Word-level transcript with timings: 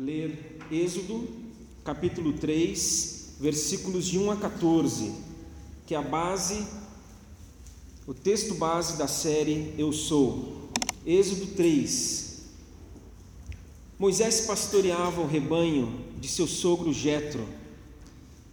ler 0.00 0.56
Êxodo, 0.72 1.28
capítulo 1.84 2.32
3, 2.32 3.36
versículos 3.38 4.06
de 4.06 4.18
1 4.18 4.30
a 4.30 4.36
14, 4.36 5.12
que 5.86 5.94
é 5.94 5.98
a 5.98 6.02
base, 6.02 6.66
o 8.06 8.14
texto 8.14 8.54
base 8.54 8.96
da 8.96 9.06
série 9.06 9.74
Eu 9.76 9.92
Sou. 9.92 10.70
Êxodo 11.04 11.48
3. 11.48 12.44
Moisés 13.98 14.40
pastoreava 14.46 15.20
o 15.20 15.26
rebanho 15.26 16.02
de 16.18 16.28
seu 16.28 16.46
sogro 16.46 16.94
Jetro, 16.94 17.46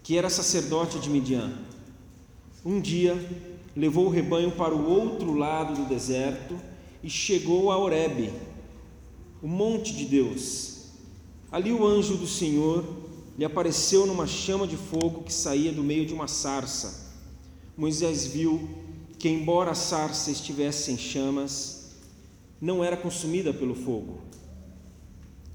que 0.03 0.17
era 0.17 0.29
sacerdote 0.29 0.99
de 0.99 1.09
Midian. 1.09 1.57
Um 2.65 2.81
dia 2.81 3.15
levou 3.73 4.07
o 4.07 4.11
rebanho 4.11 4.51
para 4.51 4.75
o 4.75 4.89
outro 4.89 5.33
lado 5.33 5.75
do 5.75 5.87
deserto 5.87 6.59
e 7.01 7.09
chegou 7.09 7.71
a 7.71 7.77
Horebe, 7.77 8.33
o 9.41 9.47
monte 9.47 9.95
de 9.95 10.03
Deus. 10.03 10.76
Ali 11.51 11.71
o 11.71 11.85
anjo 11.85 12.17
do 12.17 12.27
Senhor 12.27 12.83
lhe 13.37 13.45
apareceu 13.45 14.05
numa 14.05 14.27
chama 14.27 14.67
de 14.67 14.75
fogo 14.75 15.23
que 15.23 15.31
saía 15.31 15.71
do 15.71 15.83
meio 15.83 16.05
de 16.05 16.13
uma 16.13 16.27
sarça. 16.27 17.15
Moisés 17.77 18.25
viu 18.25 18.67
que, 19.17 19.29
embora 19.29 19.71
a 19.71 19.75
sarça 19.75 20.31
estivesse 20.31 20.91
em 20.91 20.97
chamas, 20.97 21.91
não 22.59 22.83
era 22.83 22.97
consumida 22.97 23.53
pelo 23.53 23.75
fogo. 23.75 24.19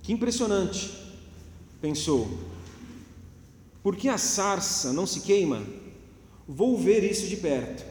Que 0.03 0.13
impressionante, 0.13 0.91
pensou. 1.81 2.29
Por 3.83 3.97
que 3.97 4.09
a 4.09 4.19
sarça 4.19 4.93
não 4.93 5.07
se 5.07 5.21
queima? 5.21 5.63
Vou 6.47 6.79
ver 6.79 7.05
isso 7.05 7.27
de 7.27 7.37
perto. 7.37 7.85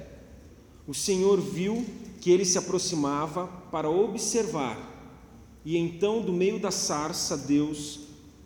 O 0.87 0.93
Senhor 0.93 1.39
viu 1.39 1.85
que 2.19 2.31
ele 2.31 2.45
se 2.45 2.57
aproximava 2.57 3.47
para 3.71 3.89
observar 3.89 4.90
e 5.63 5.77
então, 5.77 6.21
do 6.21 6.33
meio 6.33 6.59
da 6.59 6.71
sarça, 6.71 7.37
Deus 7.37 7.99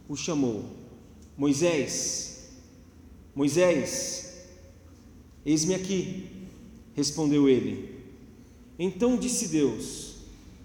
o 0.08 0.16
chamou: 0.16 0.66
Moisés, 1.38 2.50
Moisés, 3.34 4.48
eis-me 5.46 5.76
aqui, 5.76 6.30
respondeu 6.94 7.48
ele. 7.48 8.04
Então 8.78 9.18
disse 9.18 9.48
Deus: 9.48 10.16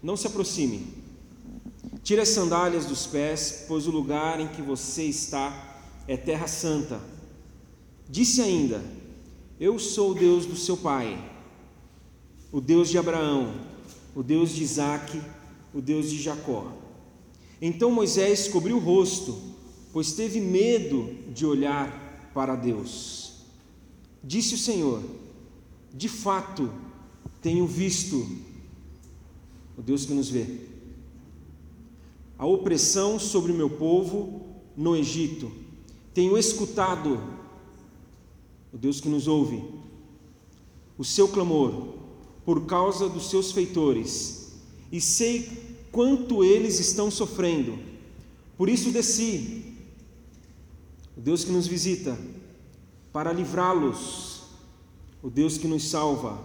Não 0.03 0.17
se 0.17 0.27
aproxime, 0.27 0.87
tire 2.03 2.21
as 2.21 2.31
sandálias 2.31 2.85
dos 2.85 3.07
pés, 3.07 3.65
pois 3.69 3.87
o 3.87 3.93
lugar 3.93 4.41
em 4.41 4.49
que 4.49 4.61
você 4.61 5.05
está 5.05 5.79
é 6.09 6.17
terra 6.17 6.49
santa. 6.49 7.01
Disse 8.09 8.43
ainda: 8.43 8.83
Eu 9.61 9.79
sou 9.79 10.11
o 10.11 10.15
Deus 10.15 10.47
do 10.47 10.57
seu 10.57 10.77
pai, 10.77 11.17
o 12.51 12.61
Deus 12.61 12.89
de 12.89 12.99
Abraão, 12.99 13.55
o 14.17 14.23
Deus 14.25 14.51
de 14.51 14.65
Isaque 14.65 15.23
o 15.75 15.81
Deus 15.81 16.11
de 16.11 16.21
Jacó. 16.21 16.73
Então 17.61 17.91
Moisés 17.91 18.49
cobriu 18.49 18.77
o 18.77 18.81
rosto, 18.81 19.37
pois 19.93 20.13
teve 20.13 20.41
medo 20.41 21.15
de 21.33 21.45
olhar 21.45 22.31
para 22.33 22.57
Deus. 22.57 23.33
Disse 24.23 24.55
o 24.55 24.59
Senhor: 24.59 25.03
De 25.93 26.09
fato, 26.09 26.71
tenho 27.43 27.67
visto, 27.67 28.27
o 29.77 29.83
Deus 29.83 30.05
que 30.07 30.15
nos 30.15 30.29
vê, 30.29 30.47
a 32.39 32.47
opressão 32.47 33.19
sobre 33.19 33.53
o 33.53 33.57
meu 33.57 33.71
povo 33.71 34.47
no 34.77 34.97
Egito. 34.97 35.53
Tenho 36.15 36.37
escutado, 36.37 37.23
o 38.73 38.79
Deus 38.79 39.01
que 39.01 39.09
nos 39.09 39.29
ouve, 39.29 39.63
o 40.99 41.05
seu 41.05 41.29
clamor 41.29 42.01
por 42.45 42.67
causa 42.67 43.09
dos 43.09 43.31
seus 43.31 43.53
feitores 43.53 44.40
e 44.91 45.01
sei 45.01 45.49
quanto 45.93 46.43
eles 46.43 46.79
estão 46.79 47.11
sofrendo. 47.11 47.79
Por 48.57 48.69
isso 48.69 48.91
desci, 48.91 49.75
o 51.17 51.21
Deus 51.21 51.45
que 51.45 51.53
nos 51.53 51.67
visita, 51.67 52.19
para 53.13 53.33
livrá-los, 53.33 54.43
o 55.23 55.31
Deus 55.31 55.59
que 55.59 55.67
nos 55.67 55.89
salva, 55.89 56.39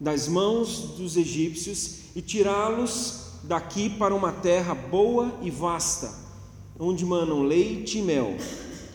das 0.00 0.28
mãos 0.28 0.94
dos 0.96 1.16
egípcios 1.16 1.98
e 2.14 2.22
tirá-los 2.22 3.26
daqui 3.44 3.90
para 3.90 4.14
uma 4.14 4.32
terra 4.32 4.74
boa 4.74 5.38
e 5.42 5.50
vasta, 5.50 6.12
onde 6.78 7.04
manam 7.04 7.42
leite 7.42 7.98
e 7.98 8.02
mel, 8.02 8.36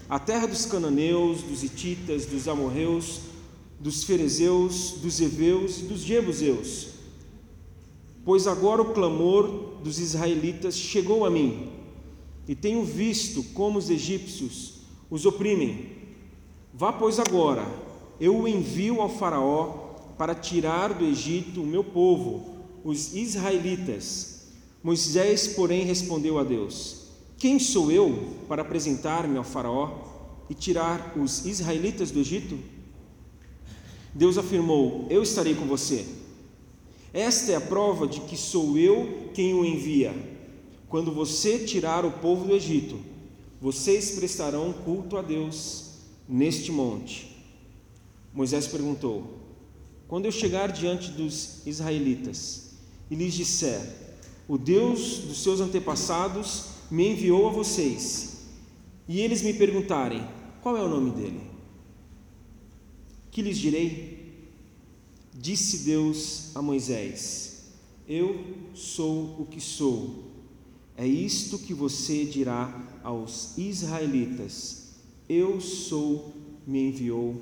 a 0.09 0.19
terra 0.19 0.47
dos 0.47 0.65
cananeus, 0.65 1.41
dos 1.41 1.63
hititas, 1.63 2.25
dos 2.25 2.47
amorreus, 2.47 3.21
dos 3.79 4.03
ferezeus, 4.03 4.95
dos 5.01 5.19
heveus 5.19 5.79
e 5.79 5.83
dos 5.83 6.01
jebuseus 6.01 6.92
Pois 8.25 8.47
agora 8.47 8.81
o 8.81 8.93
clamor 8.93 9.47
dos 9.83 9.99
israelitas 9.99 10.75
chegou 10.77 11.25
a 11.25 11.29
mim, 11.29 11.69
e 12.47 12.55
tenho 12.55 12.83
visto 12.83 13.43
como 13.53 13.77
os 13.77 13.89
egípcios 13.89 14.75
os 15.09 15.25
oprimem. 15.25 15.91
Vá, 16.73 16.91
pois, 16.91 17.19
agora, 17.19 17.65
eu 18.19 18.35
o 18.37 18.47
envio 18.47 19.01
ao 19.01 19.09
Faraó 19.09 19.93
para 20.17 20.33
tirar 20.33 20.93
do 20.93 21.05
Egito 21.05 21.61
o 21.61 21.65
meu 21.65 21.83
povo, 21.83 22.57
os 22.83 23.13
israelitas. 23.13 24.47
Moisés, 24.81 25.47
porém, 25.47 25.83
respondeu 25.83 26.39
a 26.39 26.43
Deus: 26.43 27.07
Quem 27.37 27.59
sou 27.59 27.91
eu 27.91 28.29
para 28.47 28.61
apresentar-me 28.61 29.37
ao 29.37 29.43
Faraó 29.43 30.45
e 30.49 30.53
tirar 30.53 31.13
os 31.17 31.45
israelitas 31.45 32.11
do 32.11 32.19
Egito? 32.19 32.57
Deus 34.13 34.37
afirmou: 34.37 35.05
Eu 35.09 35.23
estarei 35.23 35.55
com 35.55 35.65
você 35.65 36.22
esta 37.13 37.51
é 37.51 37.55
a 37.55 37.61
prova 37.61 38.07
de 38.07 38.21
que 38.21 38.35
sou 38.35 38.75
eu 38.75 39.29
quem 39.35 39.53
o 39.53 39.63
envia. 39.63 40.13
Quando 40.89 41.11
você 41.11 41.59
tirar 41.59 42.03
o 42.05 42.11
povo 42.11 42.45
do 42.45 42.55
Egito, 42.55 42.99
vocês 43.61 44.11
prestarão 44.11 44.73
culto 44.73 45.15
a 45.15 45.21
Deus 45.21 45.91
neste 46.27 46.71
monte. 46.71 47.37
Moisés 48.33 48.67
perguntou: 48.67 49.37
Quando 50.07 50.25
eu 50.25 50.31
chegar 50.31 50.71
diante 50.71 51.11
dos 51.11 51.65
israelitas 51.67 52.71
e 53.09 53.15
lhes 53.15 53.35
disser: 53.35 53.79
O 54.47 54.57
Deus 54.57 55.19
dos 55.19 55.41
seus 55.43 55.61
antepassados 55.61 56.65
me 56.89 57.09
enviou 57.09 57.47
a 57.47 57.51
vocês, 57.51 58.47
e 59.07 59.21
eles 59.21 59.43
me 59.43 59.53
perguntarem: 59.53 60.27
Qual 60.61 60.75
é 60.75 60.81
o 60.81 60.89
nome 60.89 61.11
dele? 61.11 61.41
Que 63.29 63.41
lhes 63.41 63.57
direi? 63.57 64.12
Disse 65.33 65.79
Deus 65.79 66.55
a 66.55 66.61
Moisés: 66.61 67.63
Eu 68.07 68.39
sou 68.75 69.35
o 69.39 69.47
que 69.49 69.59
sou. 69.59 70.31
É 70.95 71.07
isto 71.07 71.57
que 71.57 71.73
você 71.73 72.23
dirá 72.23 72.99
aos 73.03 73.57
israelitas: 73.57 74.89
Eu 75.27 75.59
sou, 75.59 76.33
me 76.67 76.89
enviou 76.89 77.41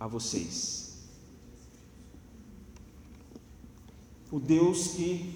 a 0.00 0.06
vocês. 0.08 0.94
O 4.30 4.40
Deus 4.40 4.88
que 4.88 5.32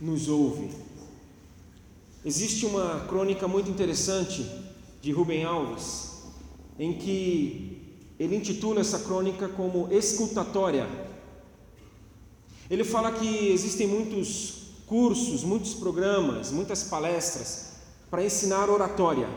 nos 0.00 0.28
ouve. 0.28 0.70
Existe 2.24 2.66
uma 2.66 3.00
crônica 3.06 3.48
muito 3.48 3.68
interessante 3.70 4.48
de 5.00 5.10
Rubem 5.10 5.44
Alves, 5.44 6.10
em 6.78 6.92
que 6.92 7.82
ele 8.18 8.36
intitula 8.36 8.80
essa 8.80 9.00
crônica 9.00 9.48
como 9.48 9.88
Escutatória 9.92 11.05
ele 12.68 12.84
fala 12.84 13.12
que 13.12 13.48
existem 13.48 13.86
muitos 13.86 14.66
cursos, 14.86 15.44
muitos 15.44 15.74
programas, 15.74 16.50
muitas 16.50 16.84
palestras 16.84 17.72
para 18.10 18.24
ensinar 18.24 18.70
oratória, 18.70 19.28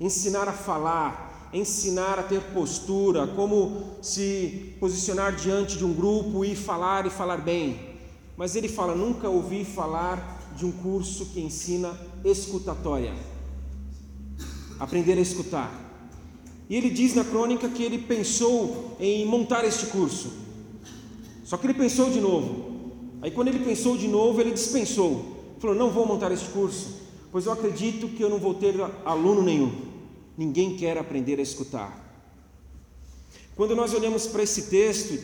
ensinar 0.00 0.48
a 0.48 0.52
falar, 0.52 1.50
ensinar 1.52 2.18
a 2.18 2.22
ter 2.22 2.40
postura, 2.52 3.26
como 3.28 3.96
se 4.02 4.74
posicionar 4.80 5.34
diante 5.34 5.78
de 5.78 5.84
um 5.84 5.92
grupo 5.92 6.44
e 6.44 6.54
falar 6.54 7.06
e 7.06 7.10
falar 7.10 7.38
bem. 7.38 7.94
Mas 8.36 8.56
ele 8.56 8.68
fala: 8.68 8.94
nunca 8.94 9.28
ouvi 9.28 9.64
falar 9.64 10.52
de 10.56 10.66
um 10.66 10.72
curso 10.72 11.26
que 11.26 11.40
ensina 11.40 11.98
escutatória, 12.24 13.14
aprender 14.78 15.16
a 15.18 15.20
escutar. 15.20 15.82
E 16.68 16.76
ele 16.76 16.90
diz 16.90 17.14
na 17.14 17.24
crônica 17.24 17.68
que 17.68 17.82
ele 17.82 17.98
pensou 17.98 18.96
em 18.98 19.26
montar 19.26 19.64
este 19.64 19.86
curso. 19.86 20.43
Só 21.44 21.56
que 21.56 21.66
ele 21.66 21.74
pensou 21.74 22.10
de 22.10 22.20
novo. 22.20 22.90
Aí, 23.22 23.30
quando 23.30 23.48
ele 23.48 23.64
pensou 23.64 23.96
de 23.96 24.08
novo, 24.08 24.40
ele 24.40 24.50
dispensou. 24.50 25.54
Falou: 25.58 25.76
Não 25.76 25.90
vou 25.90 26.06
montar 26.06 26.32
esse 26.32 26.46
curso, 26.46 27.02
pois 27.30 27.46
eu 27.46 27.52
acredito 27.52 28.08
que 28.08 28.22
eu 28.22 28.28
não 28.28 28.38
vou 28.38 28.54
ter 28.54 28.74
aluno 29.04 29.42
nenhum. 29.42 29.72
Ninguém 30.36 30.76
quer 30.76 30.98
aprender 30.98 31.38
a 31.38 31.42
escutar. 31.42 32.02
Quando 33.54 33.76
nós 33.76 33.94
olhamos 33.94 34.26
para 34.26 34.42
esse 34.42 34.62
texto, 34.62 35.16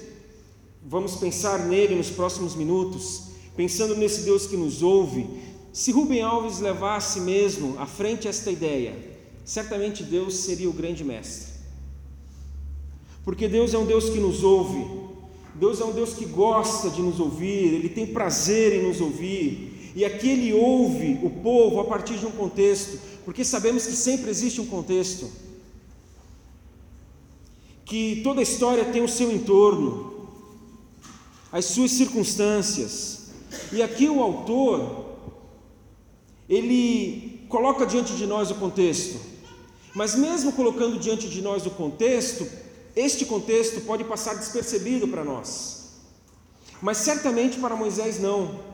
vamos 0.86 1.16
pensar 1.16 1.66
nele 1.66 1.96
nos 1.96 2.10
próximos 2.10 2.54
minutos, 2.54 3.22
pensando 3.56 3.96
nesse 3.96 4.22
Deus 4.22 4.46
que 4.46 4.56
nos 4.56 4.82
ouve. 4.82 5.26
Se 5.72 5.90
Rubem 5.90 6.22
Alves 6.22 6.60
levasse 6.60 7.20
mesmo 7.20 7.76
à 7.78 7.86
frente 7.86 8.28
esta 8.28 8.50
ideia, 8.50 8.96
certamente 9.44 10.04
Deus 10.04 10.34
seria 10.34 10.70
o 10.70 10.72
grande 10.72 11.02
mestre. 11.02 11.54
Porque 13.24 13.48
Deus 13.48 13.74
é 13.74 13.78
um 13.78 13.86
Deus 13.86 14.08
que 14.08 14.18
nos 14.18 14.42
ouve, 14.42 14.99
Deus 15.60 15.78
é 15.78 15.84
um 15.84 15.92
Deus 15.92 16.14
que 16.14 16.24
gosta 16.24 16.88
de 16.88 17.02
nos 17.02 17.20
ouvir, 17.20 17.74
Ele 17.74 17.88
tem 17.88 18.06
prazer 18.06 18.72
em 18.72 18.88
nos 18.88 19.00
ouvir. 19.00 19.92
E 19.94 20.04
aqui 20.04 20.28
ele 20.30 20.52
ouve 20.52 21.18
o 21.22 21.28
povo 21.28 21.80
a 21.80 21.84
partir 21.84 22.16
de 22.16 22.24
um 22.24 22.30
contexto, 22.30 22.98
porque 23.24 23.44
sabemos 23.44 23.86
que 23.86 23.92
sempre 23.92 24.30
existe 24.30 24.60
um 24.60 24.66
contexto. 24.66 25.28
Que 27.84 28.20
toda 28.22 28.40
história 28.40 28.84
tem 28.84 29.02
o 29.02 29.08
seu 29.08 29.32
entorno, 29.32 30.28
as 31.50 31.64
suas 31.64 31.90
circunstâncias. 31.90 33.32
E 33.72 33.82
aqui 33.82 34.08
o 34.08 34.22
autor, 34.22 35.16
ele 36.48 37.44
coloca 37.48 37.84
diante 37.84 38.14
de 38.14 38.26
nós 38.26 38.50
o 38.50 38.54
contexto. 38.54 39.18
Mas 39.92 40.14
mesmo 40.14 40.52
colocando 40.52 41.00
diante 41.00 41.28
de 41.28 41.42
nós 41.42 41.66
o 41.66 41.70
contexto, 41.70 42.46
este 42.94 43.24
contexto 43.24 43.80
pode 43.82 44.04
passar 44.04 44.34
despercebido 44.34 45.08
para 45.08 45.24
nós. 45.24 46.00
Mas 46.82 46.98
certamente 46.98 47.58
para 47.58 47.76
Moisés 47.76 48.18
não 48.18 48.70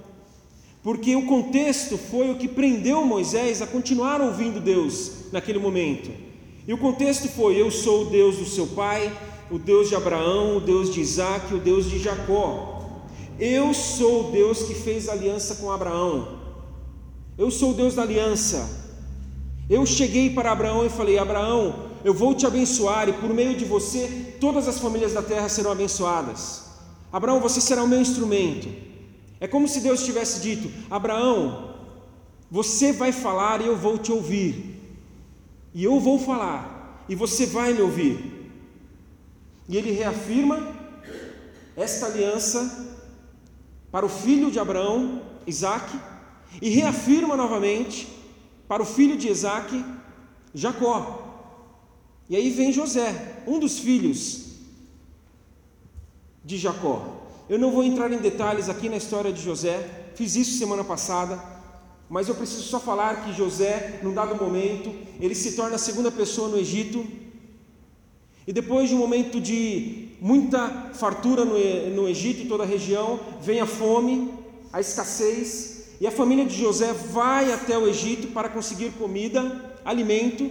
porque 0.87 1.17
o 1.17 1.27
contexto 1.27 1.99
foi 1.99 2.31
o 2.31 2.37
que 2.37 2.47
prendeu 2.47 3.05
Moisés 3.05 3.61
a 3.61 3.67
continuar 3.67 4.21
ouvindo 4.21 4.61
Deus 4.61 5.33
naquele 5.33 5.59
momento. 5.59 6.13
E 6.65 6.73
o 6.73 6.79
contexto 6.79 7.29
foi: 7.29 7.61
Eu 7.61 7.73
sou 7.73 8.03
o 8.03 8.11
Deus 8.11 8.37
do 8.37 8.45
seu 8.45 8.69
pai, 8.69 9.13
o 9.51 9.59
Deus 9.59 9.89
de 9.89 9.97
Abraão, 9.97 10.59
o 10.59 10.61
Deus 10.61 10.95
de 10.95 11.01
Isaac, 11.01 11.53
o 11.53 11.59
Deus 11.59 11.91
de 11.91 11.99
Jacó. 11.99 13.03
Eu 13.37 13.75
sou 13.75 14.29
o 14.29 14.31
Deus 14.31 14.63
que 14.63 14.75
fez 14.75 15.09
aliança 15.09 15.57
com 15.57 15.73
Abraão. 15.73 16.39
Eu 17.37 17.51
sou 17.51 17.73
o 17.73 17.75
Deus 17.75 17.97
da 17.97 18.03
aliança. 18.03 18.95
Eu 19.69 19.85
cheguei 19.85 20.31
para 20.31 20.53
Abraão 20.53 20.87
e 20.87 20.89
falei: 20.89 21.19
Abraão, 21.19 21.75
eu 22.05 22.15
vou 22.15 22.35
te 22.35 22.47
abençoar, 22.47 23.09
e 23.09 23.13
por 23.13 23.33
meio 23.33 23.57
de 23.57 23.65
você 23.65 24.37
todas 24.41 24.69
as 24.69 24.79
famílias 24.79 25.13
da 25.13 25.23
terra 25.23 25.49
serão 25.49 25.73
abençoadas. 25.73 26.65
Abraão, 27.13 27.41
você 27.41 27.61
será 27.61 27.83
o 27.83 27.89
meu 27.89 28.01
instrumento. 28.01 28.69
É 29.41 29.47
como 29.47 29.69
se 29.69 29.81
Deus 29.81 30.05
tivesse 30.05 30.41
dito: 30.41 30.71
Abraão, 30.91 31.75
você 32.51 32.93
vai 32.93 33.13
falar 33.13 33.61
e 33.61 33.67
eu 33.67 33.77
vou 33.77 33.99
te 33.99 34.13
ouvir. 34.13 34.75
E 35.75 35.85
eu 35.85 36.01
vou 36.01 36.19
falar 36.19 36.77
e 37.09 37.15
você 37.15 37.47
vai 37.47 37.73
me 37.73 37.83
ouvir. 37.83 38.51
E 39.69 39.77
ele 39.77 39.91
reafirma 39.91 40.75
esta 41.77 42.07
aliança 42.07 42.95
para 43.91 44.07
o 44.07 44.09
filho 44.09 44.51
de 44.51 44.59
Abraão, 44.59 45.23
Isaac, 45.47 45.99
e 46.61 46.71
reafirma 46.71 47.37
novamente 47.37 48.09
para 48.69 48.83
o 48.83 48.87
filho 48.87 49.17
de 49.17 49.29
Isaac, 49.29 49.85
Jacó. 50.55 51.26
E 52.29 52.37
aí 52.37 52.51
vem 52.51 52.73
José, 52.73 53.43
um 53.47 53.59
dos 53.59 53.79
filhos 53.79 54.47
de 56.45 56.59
Jacó. 56.59 57.25
Eu 57.49 57.59
não 57.59 57.71
vou 57.71 57.85
entrar 57.85 58.13
em 58.13 58.19
detalhes 58.19 58.69
aqui 58.69 58.89
na 58.89 58.97
história 58.97 59.33
de 59.33 59.41
José, 59.41 60.11
fiz 60.17 60.35
isso 60.35 60.59
semana 60.59 60.83
passada, 60.83 61.41
mas 62.09 62.29
eu 62.29 62.35
preciso 62.35 62.63
só 62.63 62.81
falar 62.81 63.25
que 63.25 63.33
José, 63.33 64.01
num 64.03 64.13
dado 64.13 64.35
momento, 64.35 64.93
ele 65.21 65.35
se 65.35 65.53
torna 65.53 65.77
a 65.77 65.79
segunda 65.79 66.11
pessoa 66.11 66.49
no 66.49 66.59
Egito, 66.59 67.07
e 68.47 68.53
depois 68.53 68.89
de 68.89 68.95
um 68.95 68.99
momento 68.99 69.41
de 69.41 70.09
muita 70.21 70.91
fartura 70.95 71.45
no, 71.45 71.55
no 71.95 72.09
Egito 72.09 72.43
e 72.43 72.49
toda 72.49 72.65
a 72.65 72.67
região, 72.67 73.21
vem 73.41 73.61
a 73.61 73.67
fome, 73.67 74.33
a 74.73 74.81
escassez, 74.81 75.85
e 76.01 76.07
a 76.07 76.11
família 76.11 76.45
de 76.45 76.57
José 76.57 76.93
vai 76.93 77.53
até 77.53 77.79
o 77.79 77.87
Egito 77.89 78.29
para 78.29 78.49
conseguir 78.49 78.91
comida, 78.93 79.75
alimento, 79.85 80.51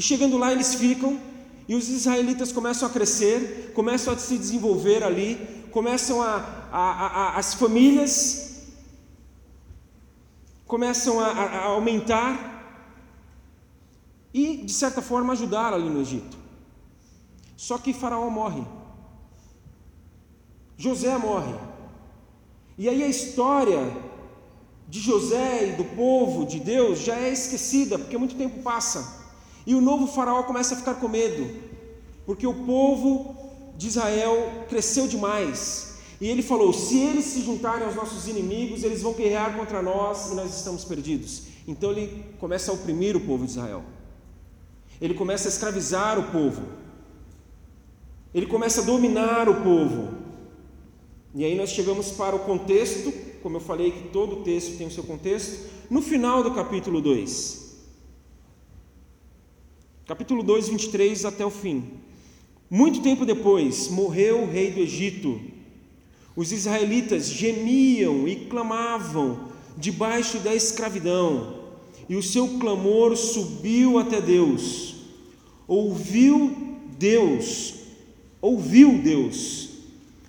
e 0.00 0.02
chegando 0.02 0.38
lá 0.38 0.50
eles 0.50 0.74
ficam, 0.76 1.20
e 1.68 1.74
os 1.74 1.90
israelitas 1.90 2.50
começam 2.50 2.88
a 2.88 2.90
crescer, 2.90 3.70
começam 3.74 4.14
a 4.14 4.16
se 4.16 4.38
desenvolver 4.38 5.04
ali, 5.04 5.36
começam 5.70 6.22
a, 6.22 6.36
a, 6.72 7.06
a 7.06 7.36
as 7.36 7.52
famílias 7.52 8.64
começam 10.66 11.20
a, 11.20 11.26
a 11.26 11.64
aumentar 11.64 12.32
e, 14.32 14.56
de 14.56 14.72
certa 14.72 15.02
forma, 15.02 15.34
ajudar 15.34 15.74
ali 15.74 15.90
no 15.90 16.00
Egito. 16.00 16.38
Só 17.54 17.76
que 17.76 17.92
Faraó 17.92 18.30
morre. 18.30 18.64
José 20.78 21.14
morre. 21.18 21.54
E 22.78 22.88
aí 22.88 23.02
a 23.02 23.06
história 23.06 23.94
de 24.88 24.98
José 24.98 25.68
e 25.68 25.72
do 25.72 25.84
povo 25.84 26.46
de 26.46 26.58
Deus 26.58 27.00
já 27.00 27.16
é 27.16 27.30
esquecida, 27.30 27.98
porque 27.98 28.16
muito 28.16 28.34
tempo 28.34 28.62
passa. 28.62 29.19
E 29.70 29.74
o 29.76 29.80
novo 29.80 30.08
Faraó 30.08 30.42
começa 30.42 30.74
a 30.74 30.76
ficar 30.76 30.94
com 30.94 31.06
medo, 31.06 31.48
porque 32.26 32.44
o 32.44 32.52
povo 32.52 33.36
de 33.76 33.86
Israel 33.86 34.64
cresceu 34.68 35.06
demais. 35.06 35.94
E 36.20 36.26
ele 36.26 36.42
falou: 36.42 36.72
se 36.72 36.98
eles 36.98 37.26
se 37.26 37.40
juntarem 37.42 37.86
aos 37.86 37.94
nossos 37.94 38.26
inimigos, 38.26 38.82
eles 38.82 39.00
vão 39.00 39.12
guerrear 39.12 39.56
contra 39.56 39.80
nós 39.80 40.32
e 40.32 40.34
nós 40.34 40.56
estamos 40.56 40.84
perdidos. 40.84 41.42
Então 41.68 41.92
ele 41.92 42.24
começa 42.40 42.72
a 42.72 42.74
oprimir 42.74 43.16
o 43.16 43.20
povo 43.20 43.44
de 43.44 43.52
Israel. 43.52 43.84
Ele 45.00 45.14
começa 45.14 45.46
a 45.46 45.50
escravizar 45.50 46.18
o 46.18 46.32
povo. 46.32 46.62
Ele 48.34 48.46
começa 48.46 48.80
a 48.80 48.84
dominar 48.84 49.48
o 49.48 49.62
povo. 49.62 50.14
E 51.32 51.44
aí 51.44 51.54
nós 51.54 51.70
chegamos 51.70 52.10
para 52.10 52.34
o 52.34 52.40
contexto, 52.40 53.12
como 53.40 53.58
eu 53.58 53.60
falei 53.60 53.92
que 53.92 54.08
todo 54.08 54.42
texto 54.42 54.76
tem 54.76 54.88
o 54.88 54.90
seu 54.90 55.04
contexto, 55.04 55.70
no 55.88 56.02
final 56.02 56.42
do 56.42 56.50
capítulo 56.50 57.00
2. 57.00 57.59
Capítulo 60.10 60.42
2, 60.42 60.70
23 60.70 61.24
até 61.24 61.46
o 61.46 61.50
fim. 61.50 61.84
Muito 62.68 63.00
tempo 63.00 63.24
depois, 63.24 63.86
morreu 63.86 64.42
o 64.42 64.50
rei 64.50 64.72
do 64.72 64.80
Egito. 64.80 65.40
Os 66.34 66.50
israelitas 66.50 67.28
gemiam 67.28 68.26
e 68.26 68.34
clamavam 68.34 69.52
debaixo 69.78 70.40
da 70.40 70.52
escravidão, 70.52 71.60
e 72.08 72.16
o 72.16 72.22
seu 72.24 72.58
clamor 72.58 73.16
subiu 73.16 74.00
até 74.00 74.20
Deus. 74.20 74.96
Ouviu 75.68 76.56
Deus, 76.98 77.74
ouviu 78.42 78.98
Deus 78.98 79.68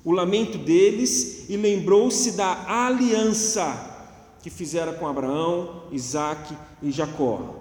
o 0.06 0.12
lamento 0.12 0.60
deles 0.60 1.50
e 1.50 1.58
lembrou-se 1.58 2.34
da 2.34 2.86
aliança 2.86 4.30
que 4.44 4.52
fizera 4.52 4.94
com 4.94 5.08
Abraão, 5.08 5.86
Isaque 5.92 6.56
e 6.84 6.92
Jacó. 6.92 7.61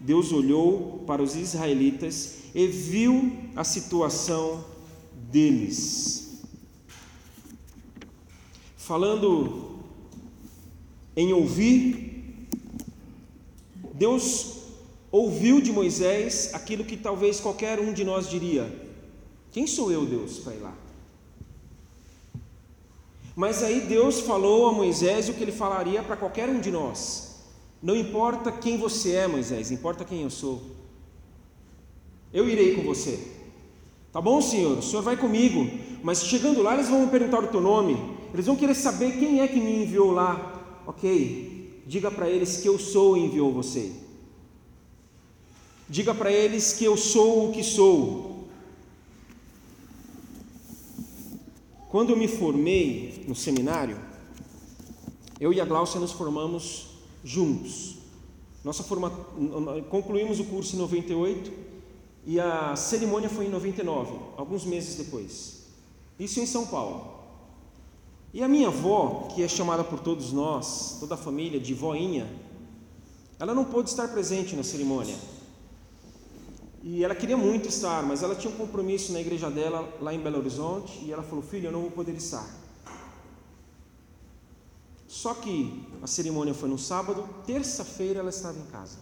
Deus 0.00 0.32
olhou 0.32 1.04
para 1.06 1.22
os 1.22 1.36
israelitas 1.36 2.36
e 2.54 2.66
viu 2.66 3.32
a 3.54 3.62
situação 3.62 4.64
deles. 5.30 6.40
Falando 8.78 9.78
em 11.14 11.34
ouvir, 11.34 12.48
Deus 13.94 14.56
ouviu 15.12 15.60
de 15.60 15.70
Moisés 15.70 16.54
aquilo 16.54 16.84
que 16.84 16.96
talvez 16.96 17.38
qualquer 17.38 17.78
um 17.78 17.92
de 17.92 18.02
nós 18.02 18.28
diria: 18.28 18.72
Quem 19.52 19.66
sou 19.66 19.92
eu, 19.92 20.06
Deus, 20.06 20.38
para 20.38 20.54
ir 20.54 20.60
lá? 20.60 20.74
Mas 23.36 23.62
aí 23.62 23.82
Deus 23.82 24.20
falou 24.20 24.66
a 24.66 24.72
Moisés 24.72 25.28
o 25.28 25.34
que 25.34 25.42
ele 25.42 25.52
falaria 25.52 26.02
para 26.02 26.16
qualquer 26.16 26.48
um 26.48 26.58
de 26.58 26.70
nós. 26.70 27.29
Não 27.82 27.96
importa 27.96 28.52
quem 28.52 28.76
você 28.76 29.12
é, 29.12 29.26
Moisés, 29.26 29.70
importa 29.70 30.04
quem 30.04 30.22
eu 30.22 30.30
sou. 30.30 30.60
Eu 32.32 32.48
irei 32.48 32.74
com 32.74 32.82
você. 32.82 33.18
Tá 34.12 34.20
bom, 34.20 34.40
Senhor? 34.42 34.78
O 34.78 34.82
Senhor 34.82 35.02
vai 35.02 35.16
comigo. 35.16 35.68
Mas 36.02 36.24
chegando 36.24 36.62
lá, 36.62 36.74
eles 36.74 36.88
vão 36.88 37.04
me 37.04 37.10
perguntar 37.10 37.42
o 37.42 37.48
teu 37.48 37.60
nome. 37.60 37.96
Eles 38.32 38.46
vão 38.46 38.56
querer 38.56 38.74
saber 38.74 39.18
quem 39.18 39.40
é 39.40 39.48
que 39.48 39.60
me 39.60 39.82
enviou 39.82 40.10
lá. 40.10 40.82
Ok. 40.86 41.82
Diga 41.86 42.10
para 42.10 42.28
eles 42.28 42.58
que 42.58 42.68
eu 42.68 42.78
sou 42.78 43.16
e 43.16 43.20
enviou 43.20 43.52
você. 43.52 43.92
Diga 45.88 46.14
para 46.14 46.30
eles 46.30 46.72
que 46.72 46.84
eu 46.84 46.96
sou 46.96 47.48
o 47.48 47.52
que 47.52 47.64
sou. 47.64 48.48
Quando 51.88 52.10
eu 52.10 52.16
me 52.16 52.28
formei 52.28 53.24
no 53.26 53.34
seminário, 53.34 53.98
eu 55.40 55.52
e 55.52 55.60
a 55.60 55.64
Glaucia 55.64 55.98
nos 55.98 56.12
formamos 56.12 56.89
juntos. 57.24 57.96
Nossa 58.64 58.82
forma... 58.82 59.10
Concluímos 59.88 60.40
o 60.40 60.44
curso 60.44 60.76
em 60.76 60.78
98 60.78 61.52
e 62.26 62.38
a 62.38 62.76
cerimônia 62.76 63.28
foi 63.28 63.46
em 63.46 63.50
99, 63.50 64.12
alguns 64.36 64.64
meses 64.64 64.96
depois. 64.96 65.66
Isso 66.18 66.40
em 66.40 66.46
São 66.46 66.66
Paulo. 66.66 67.18
E 68.32 68.42
a 68.42 68.48
minha 68.48 68.68
avó, 68.68 69.28
que 69.34 69.42
é 69.42 69.48
chamada 69.48 69.82
por 69.82 69.98
todos 70.00 70.32
nós, 70.32 70.98
toda 71.00 71.14
a 71.14 71.18
família, 71.18 71.58
de 71.58 71.74
voinha, 71.74 72.30
ela 73.38 73.54
não 73.54 73.64
pôde 73.64 73.88
estar 73.88 74.08
presente 74.08 74.54
na 74.54 74.62
cerimônia. 74.62 75.16
E 76.82 77.04
ela 77.04 77.14
queria 77.14 77.36
muito 77.36 77.68
estar, 77.68 78.02
mas 78.02 78.22
ela 78.22 78.34
tinha 78.34 78.52
um 78.52 78.56
compromisso 78.56 79.12
na 79.12 79.20
igreja 79.20 79.50
dela, 79.50 79.88
lá 80.00 80.14
em 80.14 80.20
Belo 80.20 80.38
Horizonte, 80.38 81.04
e 81.04 81.12
ela 81.12 81.22
falou: 81.22 81.42
Filho, 81.42 81.66
eu 81.66 81.72
não 81.72 81.80
vou 81.80 81.90
poder 81.90 82.14
estar. 82.14 82.48
Só 85.20 85.34
que 85.34 85.86
a 86.02 86.06
cerimônia 86.06 86.54
foi 86.54 86.68
no 86.68 86.78
sábado, 86.78 87.28
terça-feira 87.46 88.20
ela 88.20 88.30
estava 88.30 88.58
em 88.58 88.66
casa. 88.66 88.98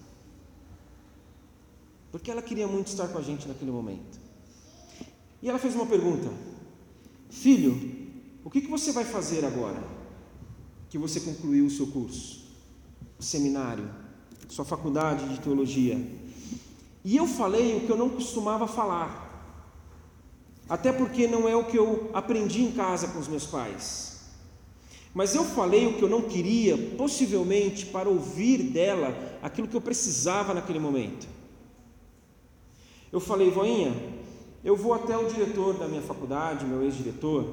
Porque 2.10 2.30
ela 2.30 2.42
queria 2.42 2.66
muito 2.66 2.88
estar 2.88 3.08
com 3.08 3.18
a 3.18 3.22
gente 3.22 3.46
naquele 3.46 3.70
momento. 3.70 4.18
E 5.42 5.48
ela 5.48 5.58
fez 5.58 5.74
uma 5.74 5.86
pergunta: 5.86 6.28
Filho, 7.30 7.72
o 8.44 8.50
que, 8.50 8.62
que 8.62 8.70
você 8.70 8.90
vai 8.92 9.04
fazer 9.04 9.44
agora? 9.44 9.98
que 10.90 10.96
você 10.96 11.20
concluiu 11.20 11.66
o 11.66 11.70
seu 11.70 11.86
curso, 11.86 12.46
o 13.18 13.22
seminário, 13.22 13.88
sua 14.48 14.64
faculdade 14.64 15.28
de 15.28 15.40
teologia. 15.40 16.00
E 17.04 17.16
eu 17.16 17.26
falei 17.26 17.76
o 17.76 17.80
que 17.80 17.92
eu 17.92 17.96
não 17.96 18.08
costumava 18.08 18.66
falar. 18.66 19.26
Até 20.68 20.92
porque 20.92 21.26
não 21.26 21.48
é 21.48 21.54
o 21.54 21.64
que 21.64 21.76
eu 21.76 22.10
aprendi 22.12 22.62
em 22.62 22.72
casa 22.72 23.08
com 23.08 23.18
os 23.18 23.28
meus 23.28 23.46
pais. 23.46 24.07
Mas 25.14 25.34
eu 25.34 25.44
falei 25.44 25.86
o 25.86 25.94
que 25.94 26.02
eu 26.02 26.08
não 26.08 26.22
queria, 26.22 26.76
possivelmente 26.96 27.86
para 27.86 28.08
ouvir 28.08 28.62
dela 28.62 29.16
aquilo 29.42 29.66
que 29.66 29.76
eu 29.76 29.80
precisava 29.80 30.54
naquele 30.54 30.78
momento. 30.78 31.26
Eu 33.10 33.20
falei, 33.20 33.50
voinha, 33.50 33.94
eu 34.62 34.76
vou 34.76 34.92
até 34.92 35.16
o 35.16 35.26
diretor 35.26 35.74
da 35.74 35.88
minha 35.88 36.02
faculdade, 36.02 36.66
meu 36.66 36.82
ex-diretor, 36.82 37.46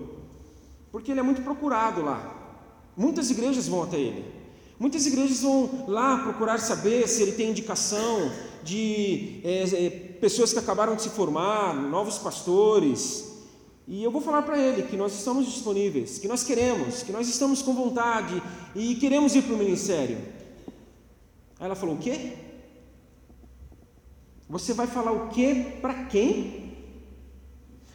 porque 0.92 1.12
ele 1.12 1.20
é 1.20 1.24
muito 1.24 1.42
procurado 1.42 2.04
lá. 2.04 2.62
Muitas 2.96 3.30
igrejas 3.30 3.68
vão 3.68 3.84
até 3.84 3.98
ele. 3.98 4.26
Muitas 4.78 5.06
igrejas 5.06 5.42
vão 5.42 5.86
lá 5.88 6.18
procurar 6.20 6.58
saber 6.60 7.08
se 7.08 7.22
ele 7.22 7.32
tem 7.32 7.50
indicação 7.50 8.32
de 8.64 9.40
é, 9.44 9.90
pessoas 10.20 10.52
que 10.52 10.60
acabaram 10.60 10.96
de 10.96 11.04
se 11.04 11.10
formar, 11.10 11.74
novos 11.74 12.18
pastores. 12.18 13.35
E 13.88 14.04
eu 14.04 14.10
vou 14.10 14.22
falar 14.22 14.42
para 14.42 14.58
ele 14.58 14.84
que 14.84 14.98
nós 14.98 15.13
estamos 15.13 15.46
disponíveis, 15.46 16.18
que 16.18 16.27
nós 16.27 16.44
queremos, 16.44 17.04
que 17.04 17.12
nós 17.12 17.30
estamos 17.30 17.62
com 17.62 17.74
vontade 17.74 18.42
e 18.75 18.96
queremos 18.96 19.36
ir 19.36 19.44
para 19.44 19.54
o 19.54 19.58
ministério. 19.58 20.18
Aí 21.60 21.65
ela 21.65 21.75
falou: 21.75 21.96
O 21.96 22.00
quê? 22.00 22.34
Você 24.50 24.74
vai 24.74 24.88
falar 24.88 25.12
o 25.12 25.30
quê 25.30 25.77
para 25.82 26.06
quem? 26.06 26.74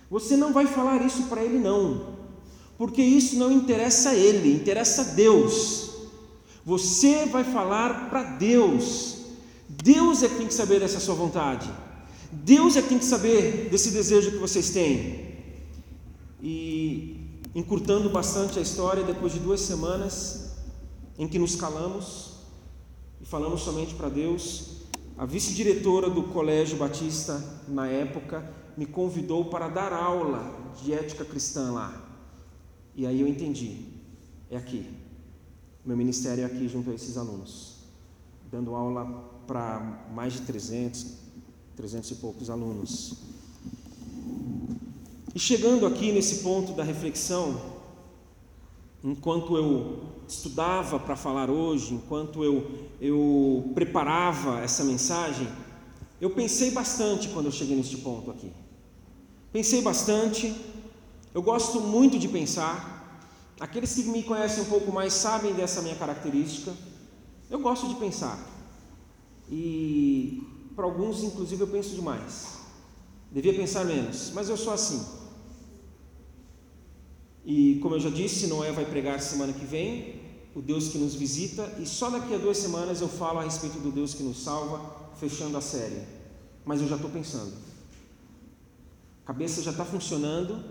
Você 0.08 0.36
não 0.36 0.52
vai 0.52 0.66
falar 0.66 1.04
isso 1.04 1.24
para 1.24 1.42
ele, 1.42 1.58
não, 1.58 2.16
porque 2.76 3.02
isso 3.02 3.36
não 3.36 3.52
interessa 3.52 4.10
a 4.10 4.14
ele, 4.14 4.54
interessa 4.54 5.02
a 5.02 5.04
Deus. 5.04 5.90
Você 6.64 7.26
vai 7.26 7.44
falar 7.44 8.10
para 8.10 8.22
Deus. 8.22 9.18
Deus 9.68 10.22
é 10.22 10.28
que 10.28 10.36
tem 10.36 10.46
que 10.46 10.54
saber 10.54 10.80
dessa 10.80 11.00
sua 11.00 11.14
vontade. 11.14 11.70
Deus 12.32 12.76
é 12.76 12.82
que 12.82 12.88
tem 12.88 12.98
que 12.98 13.04
saber 13.04 13.68
desse 13.70 13.90
desejo 13.90 14.32
que 14.32 14.38
vocês 14.38 14.70
têm. 14.70 15.29
E 16.42 17.40
encurtando 17.54 18.08
bastante 18.10 18.58
a 18.58 18.62
história, 18.62 19.02
depois 19.02 19.32
de 19.32 19.38
duas 19.38 19.60
semanas 19.60 20.56
em 21.18 21.28
que 21.28 21.38
nos 21.38 21.56
calamos 21.56 22.36
e 23.20 23.26
falamos 23.26 23.60
somente 23.60 23.94
para 23.94 24.08
Deus, 24.08 24.80
a 25.18 25.26
vice-diretora 25.26 26.08
do 26.08 26.22
Colégio 26.24 26.78
Batista, 26.78 27.44
na 27.68 27.86
época, 27.86 28.50
me 28.76 28.86
convidou 28.86 29.44
para 29.46 29.68
dar 29.68 29.92
aula 29.92 30.72
de 30.82 30.94
ética 30.94 31.24
cristã 31.24 31.72
lá. 31.72 32.08
E 32.94 33.06
aí 33.06 33.20
eu 33.20 33.28
entendi: 33.28 33.86
é 34.50 34.56
aqui. 34.56 34.86
Meu 35.84 35.96
ministério 35.96 36.42
é 36.42 36.46
aqui 36.46 36.68
junto 36.68 36.90
a 36.90 36.94
esses 36.94 37.16
alunos, 37.16 37.78
dando 38.50 38.74
aula 38.74 39.04
para 39.46 40.08
mais 40.14 40.32
de 40.32 40.40
300, 40.40 41.06
300 41.76 42.10
e 42.10 42.14
poucos 42.14 42.48
alunos. 42.48 43.14
E 45.32 45.38
chegando 45.38 45.86
aqui 45.86 46.10
nesse 46.10 46.42
ponto 46.42 46.72
da 46.72 46.82
reflexão, 46.82 47.60
enquanto 49.02 49.56
eu 49.56 50.02
estudava 50.26 50.98
para 50.98 51.14
falar 51.14 51.48
hoje, 51.48 51.94
enquanto 51.94 52.42
eu, 52.42 52.88
eu 53.00 53.70
preparava 53.74 54.58
essa 54.58 54.82
mensagem, 54.82 55.46
eu 56.20 56.30
pensei 56.30 56.72
bastante 56.72 57.28
quando 57.28 57.46
eu 57.46 57.52
cheguei 57.52 57.76
neste 57.76 57.98
ponto 57.98 58.30
aqui. 58.30 58.50
Pensei 59.52 59.80
bastante, 59.82 60.52
eu 61.32 61.42
gosto 61.42 61.80
muito 61.80 62.18
de 62.18 62.26
pensar. 62.26 62.98
Aqueles 63.60 63.94
que 63.94 64.02
me 64.04 64.24
conhecem 64.24 64.64
um 64.64 64.66
pouco 64.66 64.90
mais 64.90 65.12
sabem 65.12 65.54
dessa 65.54 65.80
minha 65.80 65.94
característica. 65.94 66.74
Eu 67.48 67.60
gosto 67.60 67.88
de 67.88 67.94
pensar. 67.94 68.38
E 69.48 70.42
para 70.74 70.84
alguns, 70.84 71.22
inclusive, 71.22 71.60
eu 71.62 71.68
penso 71.68 71.94
demais. 71.94 72.58
Devia 73.30 73.54
pensar 73.54 73.84
menos, 73.84 74.32
mas 74.34 74.48
eu 74.48 74.56
sou 74.56 74.72
assim. 74.72 75.19
E 77.44 77.78
como 77.82 77.94
eu 77.94 78.00
já 78.00 78.10
disse, 78.10 78.46
Noé 78.46 78.70
vai 78.72 78.84
pregar 78.84 79.20
semana 79.20 79.52
que 79.52 79.64
vem, 79.64 80.20
o 80.54 80.60
Deus 80.60 80.88
que 80.88 80.98
nos 80.98 81.14
visita, 81.14 81.76
e 81.78 81.86
só 81.86 82.10
daqui 82.10 82.34
a 82.34 82.38
duas 82.38 82.58
semanas 82.58 83.00
eu 83.00 83.08
falo 83.08 83.38
a 83.38 83.44
respeito 83.44 83.78
do 83.78 83.90
Deus 83.90 84.14
que 84.14 84.22
nos 84.22 84.42
salva, 84.42 85.10
fechando 85.18 85.56
a 85.56 85.60
série. 85.60 86.02
Mas 86.64 86.80
eu 86.80 86.88
já 86.88 86.96
estou 86.96 87.10
pensando. 87.10 87.52
A 89.24 89.26
cabeça 89.28 89.62
já 89.62 89.70
está 89.70 89.84
funcionando 89.84 90.62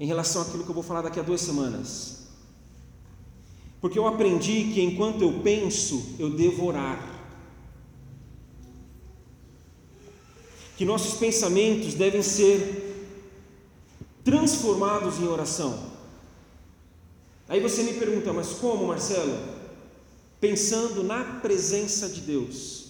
em 0.00 0.06
relação 0.06 0.42
àquilo 0.42 0.64
que 0.64 0.70
eu 0.70 0.74
vou 0.74 0.82
falar 0.82 1.02
daqui 1.02 1.20
a 1.20 1.22
duas 1.22 1.40
semanas. 1.40 2.28
Porque 3.80 3.98
eu 3.98 4.06
aprendi 4.06 4.72
que 4.72 4.82
enquanto 4.82 5.22
eu 5.22 5.40
penso, 5.40 6.16
eu 6.18 6.30
devo 6.30 6.66
orar. 6.66 7.16
Que 10.76 10.84
nossos 10.84 11.18
pensamentos 11.18 11.94
devem 11.94 12.22
ser 12.22 12.87
transformados 14.28 15.18
em 15.18 15.26
oração. 15.26 15.74
Aí 17.48 17.60
você 17.60 17.82
me 17.82 17.94
pergunta, 17.94 18.30
mas 18.30 18.50
como, 18.50 18.86
Marcelo? 18.86 19.34
Pensando 20.38 21.02
na 21.02 21.24
presença 21.40 22.10
de 22.10 22.20
Deus, 22.20 22.88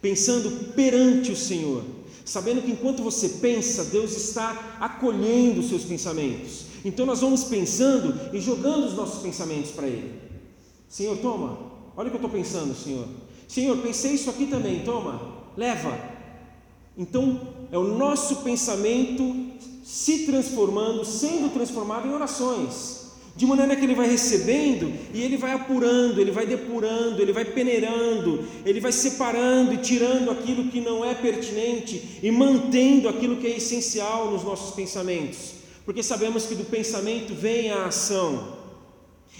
pensando 0.00 0.72
perante 0.74 1.32
o 1.32 1.36
Senhor, 1.36 1.82
sabendo 2.24 2.62
que 2.62 2.70
enquanto 2.70 3.02
você 3.02 3.28
pensa, 3.28 3.86
Deus 3.86 4.16
está 4.16 4.76
acolhendo 4.78 5.58
os 5.58 5.68
seus 5.68 5.82
pensamentos. 5.82 6.66
Então 6.84 7.04
nós 7.04 7.20
vamos 7.20 7.42
pensando 7.42 8.32
e 8.32 8.40
jogando 8.40 8.86
os 8.86 8.94
nossos 8.94 9.20
pensamentos 9.20 9.72
para 9.72 9.88
Ele. 9.88 10.20
Senhor, 10.88 11.18
toma, 11.18 11.58
olha 11.96 12.06
o 12.06 12.10
que 12.10 12.16
eu 12.16 12.26
estou 12.26 12.30
pensando, 12.30 12.76
Senhor. 12.76 13.08
Senhor, 13.48 13.76
pensei 13.78 14.12
isso 14.12 14.30
aqui 14.30 14.46
também, 14.46 14.84
toma, 14.84 15.48
leva. 15.56 15.98
Então 16.96 17.40
é 17.72 17.76
o 17.76 17.98
nosso 17.98 18.36
pensamento 18.36 19.45
se 19.96 20.26
transformando, 20.26 21.06
sendo 21.06 21.50
transformado 21.54 22.06
em 22.06 22.12
orações, 22.12 23.06
de 23.34 23.46
maneira 23.46 23.74
que 23.74 23.82
ele 23.82 23.94
vai 23.94 24.06
recebendo 24.06 24.92
e 25.14 25.22
ele 25.22 25.38
vai 25.38 25.52
apurando, 25.52 26.20
ele 26.20 26.30
vai 26.30 26.44
depurando, 26.44 27.22
ele 27.22 27.32
vai 27.32 27.46
peneirando, 27.46 28.44
ele 28.66 28.78
vai 28.78 28.92
separando 28.92 29.72
e 29.72 29.78
tirando 29.78 30.30
aquilo 30.30 30.68
que 30.68 30.82
não 30.82 31.02
é 31.02 31.14
pertinente 31.14 32.20
e 32.22 32.30
mantendo 32.30 33.08
aquilo 33.08 33.38
que 33.38 33.46
é 33.46 33.56
essencial 33.56 34.30
nos 34.30 34.44
nossos 34.44 34.74
pensamentos, 34.74 35.54
porque 35.86 36.02
sabemos 36.02 36.44
que 36.44 36.54
do 36.54 36.64
pensamento 36.64 37.34
vem 37.34 37.70
a 37.70 37.86
ação. 37.86 38.54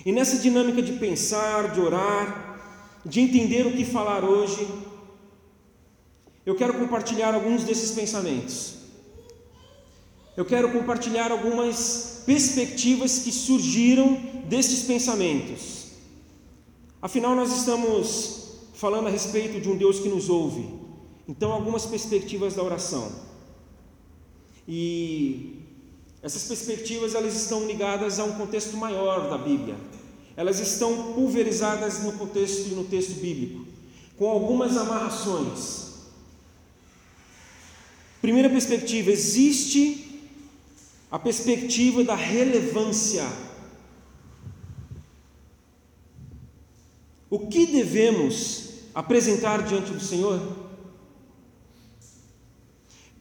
E 0.07 0.11
nessa 0.11 0.39
dinâmica 0.39 0.81
de 0.81 0.93
pensar, 0.93 1.75
de 1.75 1.81
orar, 1.83 3.03
de 3.05 3.21
entender 3.21 3.67
o 3.67 3.73
que 3.73 3.85
falar 3.85 4.25
hoje, 4.25 4.67
eu 6.47 6.55
quero 6.55 6.73
compartilhar 6.79 7.35
alguns 7.35 7.63
desses 7.63 7.91
pensamentos 7.91 8.76
eu 10.37 10.45
quero 10.45 10.71
compartilhar 10.71 11.33
algumas 11.33 12.23
perspectivas 12.27 13.21
que 13.21 13.33
surgiram 13.33 14.21
destes 14.49 14.83
pensamentos. 14.83 15.87
Afinal, 17.01 17.35
nós 17.35 17.57
estamos 17.57 18.59
falando 18.75 19.07
a 19.07 19.11
respeito 19.11 19.61
de 19.61 19.69
um 19.69 19.77
Deus 19.77 19.99
que 19.99 20.09
nos 20.09 20.29
ouve. 20.29 20.69
Então, 21.27 21.53
algumas 21.53 21.87
perspectivas 21.87 22.55
da 22.55 22.63
oração. 22.63 23.11
E 24.69 25.61
essas 26.23 26.45
perspectivas 26.45 27.15
elas 27.15 27.35
estão 27.35 27.67
ligadas 27.67 28.19
a 28.19 28.25
um 28.25 28.33
contexto 28.33 28.77
maior 28.77 29.31
da 29.31 29.39
Bíblia. 29.39 29.77
Elas 30.37 30.61
estão 30.61 31.15
pulverizadas 31.15 32.03
no 32.03 32.13
contexto 32.13 32.69
e 32.69 32.75
no 32.75 32.85
texto 32.85 33.21
bíblico, 33.21 33.65
com 34.19 34.29
algumas 34.29 34.77
amarrações. 34.77 35.87
Primeira 38.21 38.51
perspectiva: 38.51 39.11
existe 39.11 40.06
a 41.11 41.19
perspectiva 41.19 42.03
da 42.03 42.15
relevância. 42.15 43.25
O 47.29 47.47
que 47.49 47.67
devemos 47.67 48.71
apresentar 48.95 49.63
diante 49.63 49.93
do 49.93 50.01
Senhor? 50.01 50.41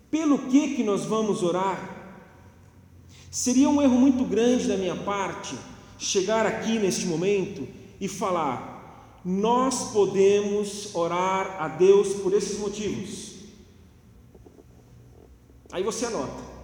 Pelo 0.09 0.39
que 0.49 0.75
que 0.75 0.83
nós 0.83 1.05
vamos 1.05 1.43
orar? 1.43 1.93
Seria 3.29 3.69
um 3.69 3.81
erro 3.81 3.99
muito 3.99 4.23
grande 4.23 4.67
da 4.67 4.77
minha 4.77 4.95
parte 4.95 5.55
chegar 5.97 6.45
aqui 6.45 6.79
neste 6.79 7.05
momento 7.05 7.67
e 7.99 8.07
falar: 8.07 9.19
nós 9.25 9.91
podemos 9.91 10.95
orar 10.95 11.61
a 11.61 11.67
Deus 11.67 12.13
por 12.21 12.33
esses 12.33 12.59
motivos. 12.59 13.35
Aí 15.71 15.83
você 15.83 16.05
anota. 16.05 16.54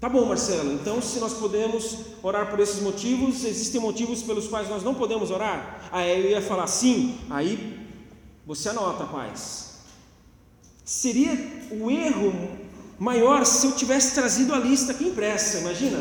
Tá 0.00 0.08
bom, 0.08 0.24
Marcelo, 0.26 0.72
então 0.74 1.02
se 1.02 1.18
nós 1.18 1.34
podemos 1.34 1.98
orar 2.22 2.48
por 2.48 2.60
esses 2.60 2.80
motivos, 2.80 3.44
existem 3.44 3.80
motivos 3.80 4.22
pelos 4.22 4.46
quais 4.46 4.68
nós 4.68 4.84
não 4.84 4.94
podemos 4.94 5.32
orar? 5.32 5.88
Aí 5.90 6.24
eu 6.24 6.30
ia 6.30 6.40
falar 6.40 6.68
sim, 6.68 7.18
aí 7.28 7.84
você 8.46 8.68
anota, 8.68 9.04
paz. 9.04 9.80
Seria 10.84 11.32
o 11.72 11.90
erro 11.90 12.32
maior 12.96 13.44
se 13.44 13.66
eu 13.66 13.72
tivesse 13.72 14.14
trazido 14.14 14.54
a 14.54 14.58
lista 14.58 14.92
aqui 14.92 15.04
impressa, 15.04 15.58
imagina? 15.58 15.98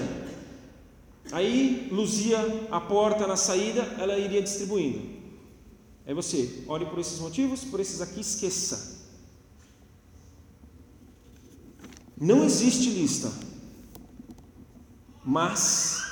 Aí 1.31 1.89
luzia 1.91 2.37
a 2.69 2.79
porta 2.79 3.25
na 3.25 3.35
saída, 3.35 3.81
ela 3.97 4.17
iria 4.17 4.43
distribuindo. 4.43 5.01
Aí 6.05 6.13
você 6.13 6.63
olhe 6.67 6.85
por 6.85 6.99
esses 6.99 7.19
motivos, 7.19 7.63
por 7.63 7.79
esses 7.79 7.99
aqui, 7.99 8.21
esqueça. 8.21 8.95
Não 12.15 12.45
existe 12.45 12.89
lista, 12.91 13.31
mas 15.29 16.03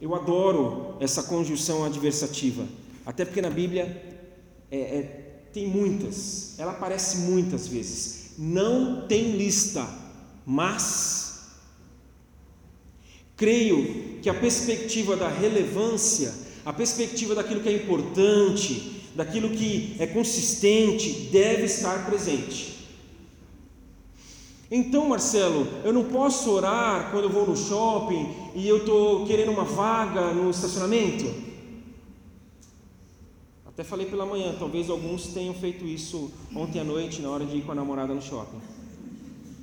eu 0.00 0.14
adoro 0.14 0.96
essa 1.00 1.24
conjunção 1.24 1.84
adversativa, 1.84 2.68
até 3.04 3.24
porque 3.24 3.42
na 3.42 3.50
Bíblia 3.50 4.00
é, 4.70 4.78
é, 4.78 5.02
tem 5.52 5.66
muitas, 5.66 6.56
ela 6.56 6.70
aparece 6.70 7.16
muitas 7.16 7.66
vezes. 7.66 8.34
Não 8.38 9.08
tem 9.08 9.32
lista, 9.36 9.84
mas 10.46 11.48
creio 13.36 14.20
que 14.22 14.30
a 14.30 14.34
perspectiva 14.34 15.16
da 15.16 15.28
relevância, 15.28 16.32
a 16.64 16.72
perspectiva 16.72 17.34
daquilo 17.34 17.60
que 17.60 17.68
é 17.70 17.72
importante, 17.72 19.02
daquilo 19.16 19.50
que 19.50 19.96
é 19.98 20.06
consistente, 20.06 21.28
deve 21.32 21.64
estar 21.64 22.06
presente. 22.06 22.73
Então, 24.70 25.08
Marcelo, 25.08 25.66
eu 25.84 25.92
não 25.92 26.04
posso 26.04 26.50
orar 26.50 27.10
quando 27.10 27.24
eu 27.24 27.30
vou 27.30 27.46
no 27.46 27.56
shopping 27.56 28.34
e 28.54 28.66
eu 28.66 28.78
estou 28.78 29.26
querendo 29.26 29.50
uma 29.50 29.64
vaga 29.64 30.32
no 30.32 30.50
estacionamento? 30.50 31.32
Até 33.66 33.84
falei 33.84 34.06
pela 34.06 34.24
manhã, 34.24 34.54
talvez 34.58 34.88
alguns 34.88 35.28
tenham 35.28 35.52
feito 35.52 35.84
isso 35.84 36.30
ontem 36.54 36.80
à 36.80 36.84
noite, 36.84 37.20
na 37.20 37.28
hora 37.28 37.44
de 37.44 37.56
ir 37.56 37.62
com 37.62 37.72
a 37.72 37.74
namorada 37.74 38.14
no 38.14 38.22
shopping. 38.22 38.60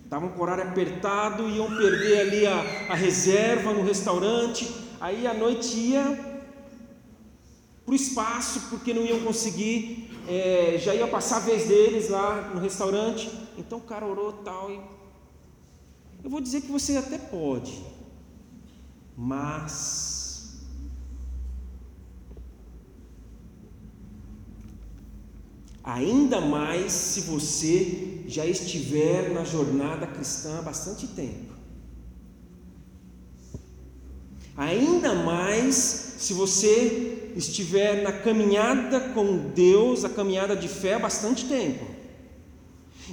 Estavam 0.03 0.29
com 0.29 0.39
o 0.39 0.43
horário 0.43 0.63
apertado, 0.65 1.50
iam 1.50 1.67
perder 1.67 2.20
ali 2.20 2.46
a, 2.46 2.58
a 2.89 2.93
reserva 2.93 3.74
no 3.74 3.84
restaurante, 3.84 4.70
aí 5.00 5.25
à 5.25 5.34
noite 5.34 5.77
ia 5.77 6.03
para 7.86 7.93
o 7.93 7.96
espaço, 7.96 8.67
porque 8.70 8.93
não 8.93 9.05
iam 9.05 9.22
conseguir, 9.22 10.10
é, 10.27 10.77
já 10.77 10.93
ia 10.93 11.08
passar 11.08 11.38
a 11.38 11.39
vez 11.39 11.67
deles 11.67 12.10
lá 12.10 12.51
no 12.53 12.60
restaurante. 12.60 13.31
Então 13.62 13.77
o 13.77 13.82
cara 13.82 14.06
orou 14.06 14.34
tal 14.34 14.72
e. 14.72 14.80
Eu 16.24 16.30
vou 16.30 16.41
dizer 16.41 16.62
que 16.62 16.72
você 16.72 16.98
até 16.98 17.18
pode, 17.18 17.84
mas. 19.15 20.20
Ainda 25.84 26.39
mais 26.39 26.91
se 26.91 27.22
você 27.22 28.24
já 28.27 28.46
estiver 28.46 29.32
na 29.32 29.44
jornada 29.44 30.06
cristã 30.06 30.60
há 30.60 30.62
bastante 30.62 31.08
tempo. 31.08 31.53
Ainda 34.56 35.15
mais 35.15 35.75
se 36.20 36.34
você 36.34 37.34
estiver 37.36 38.03
na 38.03 38.12
caminhada 38.12 39.00
com 39.13 39.50
Deus, 39.50 40.06
a 40.06 40.10
caminhada 40.10 40.56
de 40.56 40.68
fé 40.68 40.94
há 40.96 41.00
bastante 41.00 41.46
tempo. 41.46 41.90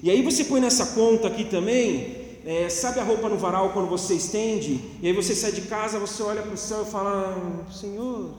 E 0.02 0.10
aí 0.10 0.22
você 0.22 0.44
põe 0.44 0.60
nessa 0.60 0.86
conta 0.86 1.26
aqui 1.26 1.44
também, 1.44 2.16
é, 2.44 2.68
sabe 2.68 3.00
a 3.00 3.04
roupa 3.04 3.28
no 3.28 3.36
varal 3.36 3.70
quando 3.72 3.88
você 3.88 4.14
estende? 4.14 4.80
E 5.02 5.08
aí 5.08 5.12
você 5.12 5.34
sai 5.34 5.52
de 5.52 5.62
casa, 5.62 5.98
você 5.98 6.22
olha 6.22 6.40
para 6.40 6.54
o 6.54 6.56
céu 6.56 6.82
e 6.82 6.90
fala, 6.90 7.66
Senhor. 7.70 8.34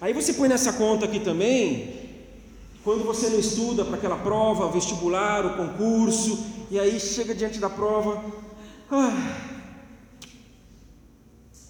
Aí 0.00 0.12
você 0.12 0.32
põe 0.32 0.48
nessa 0.48 0.72
conta 0.72 1.04
aqui 1.04 1.20
também, 1.20 1.94
quando 2.82 3.04
você 3.04 3.28
não 3.28 3.38
estuda 3.38 3.84
para 3.84 3.96
aquela 3.96 4.16
prova, 4.16 4.66
o 4.66 4.72
vestibular, 4.72 5.46
o 5.46 5.56
concurso, 5.56 6.44
e 6.72 6.80
aí 6.80 6.98
chega 6.98 7.32
diante 7.34 7.60
da 7.60 7.70
prova, 7.70 8.24
ah, 8.90 9.36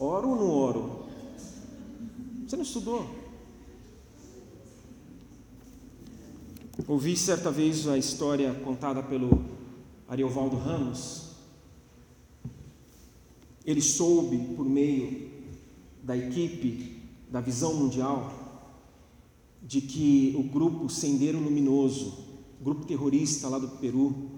oro 0.00 0.30
ou 0.30 0.36
não 0.36 0.50
oro? 0.50 1.06
Você 2.48 2.56
não 2.56 2.62
estudou. 2.64 3.21
Ouvi 6.88 7.16
certa 7.16 7.48
vez 7.48 7.86
a 7.86 7.96
história 7.96 8.52
contada 8.64 9.02
pelo 9.04 9.44
Ariovaldo 10.08 10.56
Ramos. 10.56 11.30
Ele 13.64 13.80
soube, 13.80 14.36
por 14.56 14.66
meio 14.68 15.30
da 16.02 16.16
equipe 16.16 17.00
da 17.30 17.40
Visão 17.40 17.74
Mundial, 17.74 18.32
de 19.62 19.80
que 19.80 20.34
o 20.36 20.42
grupo 20.42 20.88
Sendeiro 20.88 21.38
Luminoso, 21.38 22.14
grupo 22.60 22.84
terrorista 22.84 23.48
lá 23.48 23.60
do 23.60 23.68
Peru, 23.68 24.30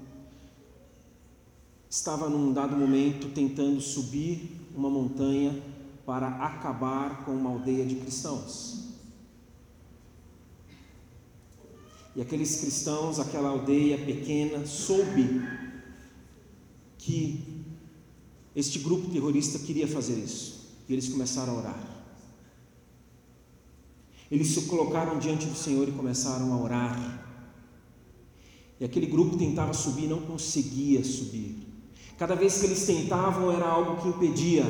estava 1.89 2.29
num 2.29 2.53
dado 2.53 2.77
momento 2.77 3.31
tentando 3.31 3.81
subir 3.81 4.69
uma 4.77 4.91
montanha 4.91 5.63
para 6.05 6.29
acabar 6.29 7.25
com 7.25 7.33
uma 7.33 7.49
aldeia 7.49 7.87
de 7.87 7.95
cristãos. 7.95 8.94
E 12.17 12.23
aqueles 12.23 12.61
cristãos, 12.61 13.19
aquela 13.19 13.49
aldeia 13.49 13.99
pequena, 13.99 14.65
soube 14.67 15.43
que 16.97 17.65
este 18.55 18.79
grupo 18.79 19.11
terrorista 19.11 19.59
queria 19.59 19.89
fazer 19.89 20.15
isso. 20.15 20.77
E 20.89 20.93
eles 20.93 21.09
começaram 21.09 21.55
a 21.55 21.59
orar. 21.59 21.95
Eles 24.31 24.49
se 24.49 24.63
colocaram 24.63 25.19
diante 25.19 25.47
do 25.47 25.57
Senhor 25.57 25.89
e 25.89 25.93
começaram 25.93 26.53
a 26.53 26.63
orar. 26.63 27.25
E 28.79 28.85
aquele 28.85 29.07
grupo 29.07 29.37
tentava 29.37 29.73
subir, 29.73 30.07
não 30.07 30.21
conseguia 30.21 31.05
subir. 31.05 31.67
Cada 32.19 32.35
vez 32.35 32.59
que 32.59 32.67
eles 32.67 32.87
tentavam 32.87 33.51
era 33.51 33.67
algo 33.67 34.01
que 34.01 34.09
impedia. 34.09 34.65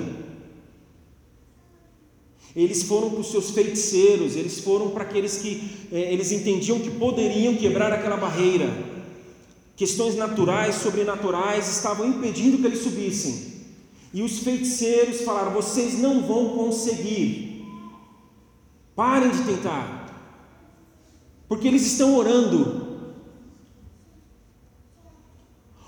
Eles 2.57 2.85
foram 2.85 3.11
para 3.11 3.21
os 3.21 3.31
seus 3.31 3.51
feiticeiros, 3.51 4.37
eles 4.37 4.61
foram 4.61 4.91
para 4.91 5.03
aqueles 5.03 5.39
que 5.39 5.89
é, 5.91 6.13
eles 6.13 6.31
entendiam 6.31 6.79
que 6.79 6.91
poderiam 6.91 7.57
quebrar 7.57 7.93
aquela 7.93 8.17
barreira. 8.17 8.71
Questões 9.77 10.15
naturais, 10.15 10.77
sobrenaturais 10.77 11.69
estavam 11.69 12.09
impedindo 12.09 12.59
que 12.59 12.67
eles 12.67 12.79
subissem. 12.79 13.55
E 14.13 14.23
os 14.23 14.39
feiticeiros 14.39 15.23
falaram: 15.23 15.51
vocês 15.51 15.99
não 15.99 16.23
vão 16.23 16.51
conseguir. 16.51 17.67
Parem 18.95 19.31
de 19.31 19.43
tentar. 19.43 20.05
Porque 21.49 21.67
eles 21.67 21.85
estão 21.85 22.17
orando. 22.17 22.85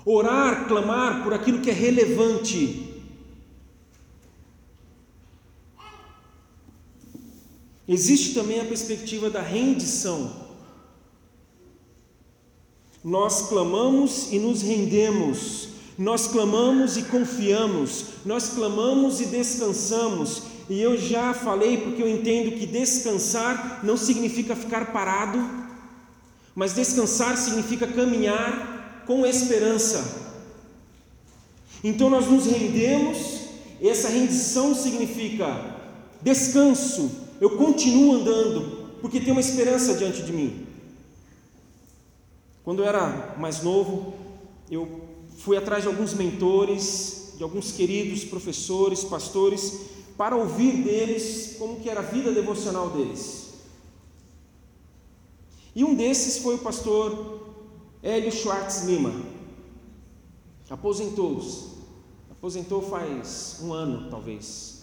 Orar, 0.03 0.67
clamar 0.67 1.23
por 1.23 1.33
aquilo 1.33 1.61
que 1.61 1.69
é 1.69 1.73
relevante 1.73 2.86
Existe 7.87 8.33
também 8.33 8.59
a 8.59 8.65
perspectiva 8.65 9.29
da 9.29 9.41
rendição. 9.41 10.47
Nós 13.03 13.47
clamamos 13.47 14.33
e 14.33 14.39
nos 14.39 14.61
rendemos, 14.61 15.69
nós 15.97 16.27
clamamos 16.27 16.97
e 16.97 17.03
confiamos, 17.03 18.05
nós 18.25 18.49
clamamos 18.49 19.21
e 19.21 19.25
descansamos. 19.27 20.43
E 20.69 20.81
eu 20.81 20.97
já 20.97 21.33
falei 21.33 21.77
porque 21.77 22.03
eu 22.03 22.09
entendo 22.09 22.57
que 22.59 22.65
descansar 22.65 23.79
não 23.85 23.95
significa 23.95 24.53
ficar 24.53 24.91
parado, 24.91 25.39
mas 26.53 26.73
descansar 26.73 27.37
significa 27.37 27.87
caminhar 27.87 29.03
com 29.07 29.25
esperança. 29.25 30.27
Então 31.81 32.09
nós 32.09 32.27
nos 32.27 32.45
rendemos, 32.47 33.17
essa 33.81 34.09
rendição 34.09 34.75
significa 34.75 35.77
descanso, 36.21 37.26
eu 37.39 37.57
continuo 37.57 38.15
andando, 38.15 38.87
porque 39.01 39.19
tem 39.19 39.31
uma 39.31 39.41
esperança 39.41 39.95
diante 39.95 40.23
de 40.23 40.33
mim. 40.33 40.65
Quando 42.63 42.79
eu 42.83 42.85
era 42.85 43.35
mais 43.37 43.63
novo, 43.63 44.13
eu 44.69 45.01
fui 45.37 45.55
atrás 45.55 45.83
de 45.83 45.87
alguns 45.87 46.13
mentores, 46.13 47.33
de 47.37 47.43
alguns 47.43 47.71
queridos 47.71 48.25
professores, 48.25 49.03
pastores, 49.03 49.81
para 50.17 50.35
ouvir 50.35 50.83
deles 50.83 51.55
como 51.59 51.79
que 51.79 51.89
era 51.89 51.99
a 51.99 52.03
vida 52.03 52.31
devocional 52.31 52.89
deles. 52.89 53.53
E 55.75 55.83
um 55.83 55.93
desses 55.93 56.39
foi 56.39 56.55
o 56.55 56.59
pastor 56.59 57.39
Hélio 58.01 58.31
Schwartz 58.31 58.83
Lima. 58.83 59.13
Aposentou-se. 60.69 61.77
Aposentou 62.31 62.81
faz 62.81 63.59
um 63.61 63.73
ano, 63.73 64.09
talvez. 64.09 64.76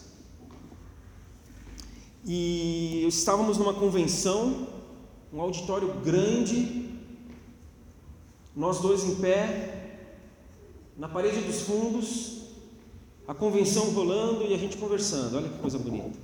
E 2.25 3.07
estávamos 3.07 3.59
numa 3.59 3.75
convenção, 3.75 4.67
um 5.33 5.41
auditório 5.41 6.01
grande, 6.01 6.91
nós 8.57 8.81
dois 8.81 9.05
em 9.05 9.17
pé, 9.17 10.09
na 10.97 11.09
parede 11.09 11.41
dos 11.43 11.63
fundos, 11.63 12.45
a 13.29 13.35
convenção 13.35 13.91
rolando 13.91 14.45
e 14.45 14.55
a 14.55 14.59
gente 14.59 14.77
conversando. 14.79 15.37
Olha 15.37 15.49
que 15.49 15.59
coisa 15.59 15.79
bonita. 15.79 16.19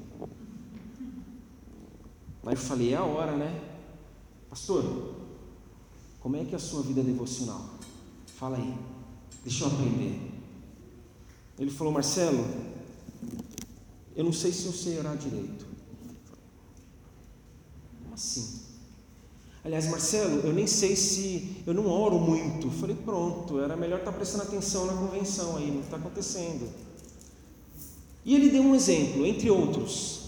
Aí 2.46 2.54
eu 2.54 2.56
falei: 2.56 2.94
é 2.94 2.96
a 2.96 3.04
hora, 3.04 3.36
né? 3.36 3.60
Pastor, 4.48 5.14
como 6.20 6.36
é 6.36 6.44
que 6.44 6.52
é 6.52 6.56
a 6.56 6.60
sua 6.60 6.82
vida 6.82 7.02
devocional? 7.02 7.70
Fala 8.36 8.56
aí, 8.56 8.74
deixa 9.44 9.64
eu 9.64 9.68
aprender. 9.68 10.18
Ele 11.58 11.70
falou: 11.70 11.92
Marcelo, 11.92 12.44
eu 14.16 14.24
não 14.24 14.32
sei 14.32 14.50
se 14.52 14.64
eu 14.66 14.72
sei 14.72 14.98
orar 14.98 15.16
direito. 15.16 15.69
Assim? 18.20 18.60
Aliás, 19.64 19.86
Marcelo, 19.88 20.40
eu 20.46 20.52
nem 20.52 20.66
sei 20.66 20.94
se 20.94 21.62
eu 21.66 21.72
não 21.72 21.86
oro 21.86 22.18
muito. 22.18 22.70
falei, 22.70 22.94
pronto, 22.94 23.58
era 23.58 23.76
melhor 23.76 24.00
estar 24.00 24.12
prestando 24.12 24.44
atenção 24.44 24.84
na 24.84 24.92
convenção 24.92 25.56
aí, 25.56 25.70
não 25.70 25.80
está 25.80 25.96
acontecendo. 25.96 26.68
E 28.22 28.34
ele 28.34 28.50
deu 28.50 28.62
um 28.62 28.74
exemplo, 28.74 29.24
entre 29.24 29.50
outros. 29.50 30.20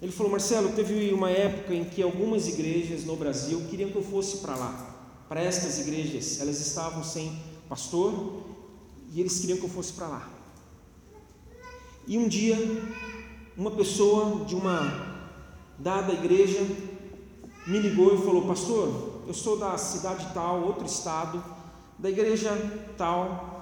Ele 0.00 0.12
falou, 0.12 0.30
Marcelo, 0.30 0.72
teve 0.72 1.12
uma 1.12 1.30
época 1.30 1.74
em 1.74 1.84
que 1.84 2.00
algumas 2.00 2.46
igrejas 2.46 3.04
no 3.04 3.16
Brasil 3.16 3.60
queriam 3.68 3.90
que 3.90 3.96
eu 3.96 4.02
fosse 4.02 4.36
para 4.36 4.54
lá, 4.54 5.24
para 5.28 5.40
estas 5.40 5.80
igrejas. 5.80 6.40
Elas 6.40 6.60
estavam 6.60 7.02
sem 7.02 7.36
pastor 7.68 8.44
e 9.12 9.20
eles 9.20 9.40
queriam 9.40 9.58
que 9.58 9.64
eu 9.64 9.68
fosse 9.68 9.92
para 9.94 10.06
lá. 10.06 10.30
E 12.06 12.18
um 12.18 12.28
dia, 12.28 12.56
uma 13.56 13.70
pessoa 13.72 14.44
de 14.44 14.54
uma 14.54 15.11
dada 15.78 16.12
igreja 16.12 16.60
me 17.66 17.78
ligou 17.78 18.14
e 18.14 18.24
falou: 18.24 18.46
Pastor, 18.46 19.22
eu 19.26 19.34
sou 19.34 19.58
da 19.58 19.76
cidade 19.78 20.28
tal, 20.34 20.62
outro 20.62 20.86
estado, 20.86 21.42
da 21.98 22.10
igreja 22.10 22.50
tal, 22.96 23.52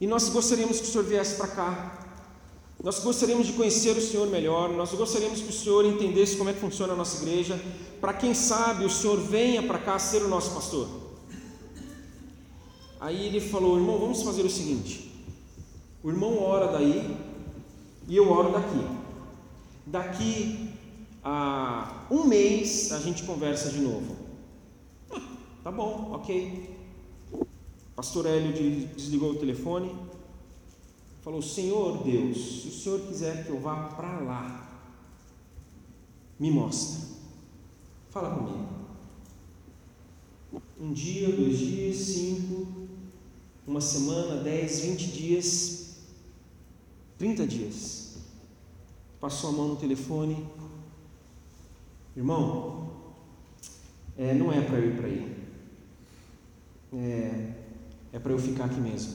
e 0.00 0.06
nós 0.06 0.28
gostaríamos 0.28 0.80
que 0.80 0.86
o 0.86 0.90
senhor 0.90 1.04
viesse 1.04 1.36
para 1.36 1.48
cá. 1.48 2.00
Nós 2.82 2.98
gostaríamos 2.98 3.46
de 3.46 3.54
conhecer 3.54 3.96
o 3.96 4.00
Senhor 4.02 4.26
melhor, 4.26 4.68
nós 4.68 4.92
gostaríamos 4.92 5.40
que 5.40 5.48
o 5.48 5.52
Senhor 5.52 5.86
entendesse 5.86 6.36
como 6.36 6.50
é 6.50 6.52
que 6.52 6.60
funciona 6.60 6.92
a 6.92 6.96
nossa 6.96 7.22
igreja, 7.22 7.58
para 7.98 8.12
quem 8.12 8.34
sabe 8.34 8.84
o 8.84 8.90
Senhor 8.90 9.16
venha 9.16 9.62
para 9.62 9.78
cá 9.78 9.98
ser 9.98 10.22
o 10.22 10.28
nosso 10.28 10.50
pastor. 10.50 10.86
Aí 13.00 13.26
ele 13.26 13.40
falou: 13.40 13.78
irmão, 13.78 13.98
vamos 13.98 14.22
fazer 14.22 14.42
o 14.42 14.50
seguinte: 14.50 15.10
o 16.02 16.10
irmão 16.10 16.42
ora 16.42 16.68
daí 16.68 17.16
e 18.06 18.16
eu 18.16 18.30
oro 18.30 18.52
daqui. 18.52 19.03
Daqui 19.86 20.70
a 21.22 22.06
um 22.10 22.24
mês 22.24 22.92
a 22.92 23.00
gente 23.00 23.22
conversa 23.22 23.70
de 23.70 23.80
novo. 23.80 24.16
Ah, 25.10 25.20
tá 25.62 25.70
bom, 25.70 26.12
ok. 26.12 26.74
Pastor 27.94 28.26
Hélio 28.26 28.88
desligou 28.88 29.32
o 29.32 29.38
telefone, 29.38 29.94
falou: 31.22 31.40
Senhor 31.40 32.02
Deus, 32.02 32.62
se 32.62 32.68
o 32.68 32.72
Senhor 32.72 33.00
quiser 33.02 33.44
que 33.44 33.50
eu 33.50 33.60
vá 33.60 33.88
para 33.88 34.20
lá, 34.20 34.82
me 36.38 36.50
mostra, 36.50 37.08
fala 38.10 38.34
comigo. 38.34 38.68
Um 40.80 40.92
dia, 40.92 41.30
dois 41.34 41.58
dias, 41.58 41.96
cinco, 41.96 42.66
uma 43.66 43.80
semana, 43.80 44.42
dez, 44.42 44.80
vinte 44.80 45.06
dias, 45.06 45.96
trinta 47.16 47.46
dias. 47.46 48.03
Passou 49.24 49.48
a 49.48 49.52
mão 49.54 49.68
no 49.68 49.76
telefone, 49.76 50.46
Irmão, 52.14 52.90
é, 54.18 54.34
não 54.34 54.52
é 54.52 54.60
para 54.60 54.76
eu 54.76 54.90
ir 54.90 54.96
para 54.98 55.06
aí. 55.06 55.36
É, 56.92 57.52
é 58.12 58.18
para 58.18 58.32
eu 58.32 58.38
ficar 58.38 58.66
aqui 58.66 58.78
mesmo, 58.78 59.14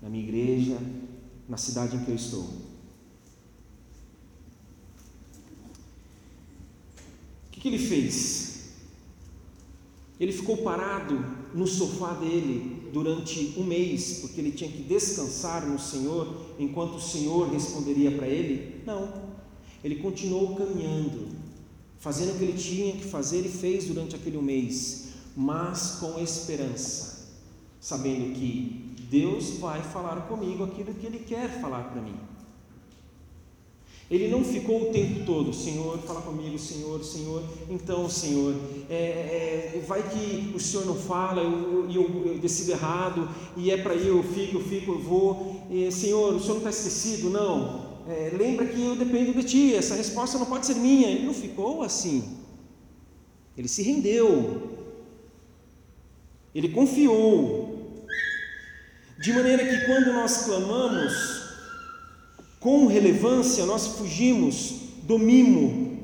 na 0.00 0.08
minha 0.08 0.24
igreja, 0.24 0.78
na 1.46 1.58
cidade 1.58 1.94
em 1.94 2.04
que 2.06 2.10
eu 2.10 2.14
estou. 2.14 2.40
O 2.40 2.54
que, 7.50 7.60
que 7.60 7.68
ele 7.68 7.78
fez? 7.78 8.70
Ele 10.18 10.32
ficou 10.32 10.56
parado 10.56 11.22
no 11.52 11.66
sofá 11.66 12.14
dele 12.14 12.88
durante 12.94 13.52
um 13.58 13.64
mês, 13.64 14.20
porque 14.20 14.40
ele 14.40 14.52
tinha 14.52 14.70
que 14.70 14.82
descansar 14.84 15.66
no 15.66 15.78
Senhor 15.78 16.34
enquanto 16.58 16.94
o 16.94 17.00
Senhor 17.02 17.52
responderia 17.52 18.10
para 18.10 18.26
ele? 18.26 18.82
Não. 18.86 19.23
Ele 19.84 19.96
continuou 19.96 20.56
caminhando 20.56 21.44
fazendo 22.04 22.34
o 22.34 22.38
que 22.38 22.44
ele 22.44 22.58
tinha 22.58 22.92
que 22.92 23.04
fazer 23.04 23.46
e 23.46 23.48
fez 23.48 23.86
durante 23.86 24.14
aquele 24.14 24.36
mês, 24.36 25.06
mas 25.34 25.96
com 25.98 26.18
esperança, 26.20 27.30
sabendo 27.80 28.34
que 28.34 28.94
Deus 29.10 29.52
vai 29.58 29.80
falar 29.80 30.20
comigo 30.28 30.64
aquilo 30.64 30.92
que 30.92 31.06
Ele 31.06 31.20
quer 31.20 31.48
falar 31.62 31.84
para 31.84 32.02
mim. 32.02 32.16
Ele 34.10 34.28
não 34.28 34.44
ficou 34.44 34.90
o 34.90 34.92
tempo 34.92 35.24
todo, 35.24 35.50
Senhor, 35.54 35.96
fala 36.00 36.20
comigo, 36.20 36.58
Senhor, 36.58 37.02
Senhor. 37.02 37.42
Então, 37.70 38.06
Senhor, 38.10 38.54
é, 38.90 39.72
é, 39.76 39.84
vai 39.88 40.02
que 40.02 40.54
o 40.54 40.60
Senhor 40.60 40.84
não 40.84 40.94
fala 40.94 41.42
e 41.42 41.46
eu, 41.46 41.90
eu, 41.90 42.26
eu, 42.26 42.38
decido 42.38 42.72
errado, 42.72 43.26
e 43.56 43.70
é 43.70 43.78
para 43.78 43.94
ir, 43.94 44.08
eu 44.08 44.22
fico, 44.22 44.58
eu 44.58 44.60
fico, 44.60 44.92
eu 44.92 44.98
vou. 44.98 45.66
E, 45.70 45.90
Senhor, 45.90 46.34
o 46.34 46.38
Senhor 46.38 46.60
não 46.60 46.68
está 46.68 46.70
esquecido? 46.70 47.30
Não 47.30 47.83
é, 48.06 48.30
lembra 48.36 48.66
que 48.66 48.80
eu 48.82 48.96
dependo 48.96 49.32
de 49.32 49.44
ti, 49.44 49.74
essa 49.74 49.94
resposta 49.94 50.38
não 50.38 50.46
pode 50.46 50.66
ser 50.66 50.74
minha. 50.74 51.08
Ele 51.08 51.24
não 51.24 51.34
ficou 51.34 51.82
assim. 51.82 52.38
Ele 53.56 53.68
se 53.68 53.82
rendeu. 53.82 54.70
Ele 56.54 56.68
confiou. 56.68 57.96
De 59.18 59.32
maneira 59.32 59.64
que 59.64 59.86
quando 59.86 60.12
nós 60.12 60.44
clamamos 60.44 61.12
com 62.60 62.86
relevância, 62.86 63.64
nós 63.64 63.86
fugimos 63.86 64.74
do 65.02 65.18
mimo. 65.18 65.98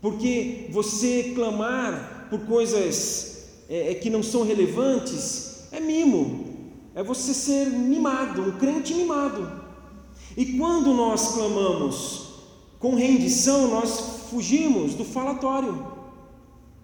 Porque 0.00 0.68
você 0.70 1.32
clamar 1.34 2.28
por 2.30 2.40
coisas 2.46 3.64
é, 3.68 3.92
é 3.92 3.94
que 3.94 4.08
não 4.08 4.22
são 4.22 4.44
relevantes 4.44 5.68
é 5.70 5.80
mimo. 5.80 6.46
É 6.94 7.02
você 7.02 7.34
ser 7.34 7.66
mimado, 7.66 8.42
um 8.42 8.58
crente 8.58 8.94
mimado. 8.94 9.67
E 10.38 10.56
quando 10.56 10.94
nós 10.94 11.32
clamamos 11.34 12.28
com 12.78 12.94
rendição, 12.94 13.66
nós 13.66 14.28
fugimos 14.30 14.94
do 14.94 15.04
falatório. 15.04 15.98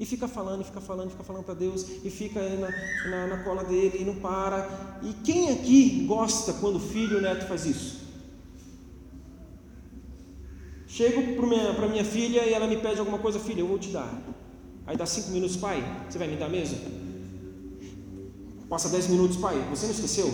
E 0.00 0.04
fica 0.04 0.26
falando, 0.26 0.62
e 0.62 0.64
fica 0.64 0.80
falando, 0.80 1.10
fica 1.10 1.22
falando 1.22 1.44
para 1.44 1.54
Deus, 1.54 1.86
e 2.02 2.10
fica 2.10 2.40
na, 2.42 2.68
na, 3.10 3.26
na, 3.28 3.44
cola 3.44 3.62
dele 3.62 3.98
e 4.00 4.04
não 4.04 4.16
para. 4.16 4.98
E 5.04 5.12
quem 5.22 5.52
aqui 5.52 6.04
gosta 6.04 6.54
quando 6.54 6.76
o 6.76 6.80
filho 6.80 7.18
o 7.18 7.20
neto 7.20 7.46
faz 7.46 7.64
isso? 7.64 8.00
Chego 10.88 11.36
para 11.36 11.46
minha, 11.46 11.88
minha 11.88 12.04
filha 12.04 12.44
e 12.44 12.52
ela 12.52 12.66
me 12.66 12.78
pede 12.78 12.98
alguma 12.98 13.18
coisa, 13.18 13.38
filha, 13.38 13.60
eu 13.60 13.68
vou 13.68 13.78
te 13.78 13.90
dar. 13.90 14.12
Aí 14.84 14.96
dá 14.96 15.06
cinco 15.06 15.30
minutos, 15.30 15.56
pai, 15.56 15.80
você 16.10 16.18
vai 16.18 16.26
me 16.26 16.34
dar 16.34 16.48
mesmo? 16.48 16.76
Passa 18.68 18.88
dez 18.88 19.06
minutos, 19.06 19.36
pai, 19.36 19.56
você 19.70 19.86
não 19.86 19.94
esqueceu? 19.94 20.26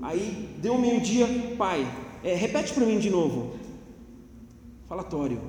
Aí 0.00 0.56
deu 0.62 0.78
meio-dia, 0.78 1.26
pai, 1.58 1.86
é, 2.22 2.34
repete 2.34 2.72
para 2.72 2.86
mim 2.86 2.98
de 2.98 3.10
novo. 3.10 3.56
Falatório. 4.88 5.40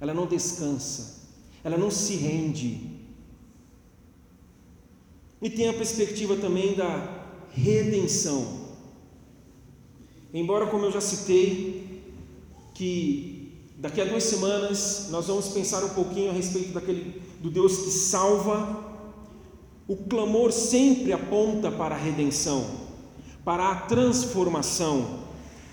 Ela 0.00 0.14
não 0.14 0.26
descansa. 0.26 1.28
Ela 1.62 1.76
não 1.76 1.90
se 1.90 2.14
rende. 2.16 2.98
E 5.40 5.50
tem 5.50 5.68
a 5.68 5.74
perspectiva 5.74 6.36
também 6.36 6.74
da 6.74 7.26
redenção. 7.52 8.68
Embora, 10.32 10.66
como 10.66 10.86
eu 10.86 10.92
já 10.92 11.00
citei, 11.00 12.02
que 12.74 13.52
daqui 13.76 14.00
a 14.00 14.04
duas 14.04 14.24
semanas 14.24 15.08
nós 15.10 15.26
vamos 15.26 15.48
pensar 15.48 15.84
um 15.84 15.90
pouquinho 15.90 16.30
a 16.30 16.34
respeito 16.34 16.72
daquele 16.72 17.20
do 17.40 17.50
Deus 17.50 17.76
que 17.78 17.90
salva, 17.90 18.84
o 19.86 19.96
clamor 19.96 20.52
sempre 20.52 21.12
aponta 21.12 21.70
para 21.70 21.94
a 21.94 21.98
redenção, 21.98 22.66
para 23.44 23.70
a 23.70 23.76
transformação 23.82 25.27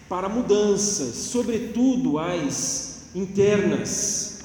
para 0.08 0.30
mudanças, 0.30 1.15
sobretudo 1.15 2.20
as 2.20 3.10
internas. 3.15 4.39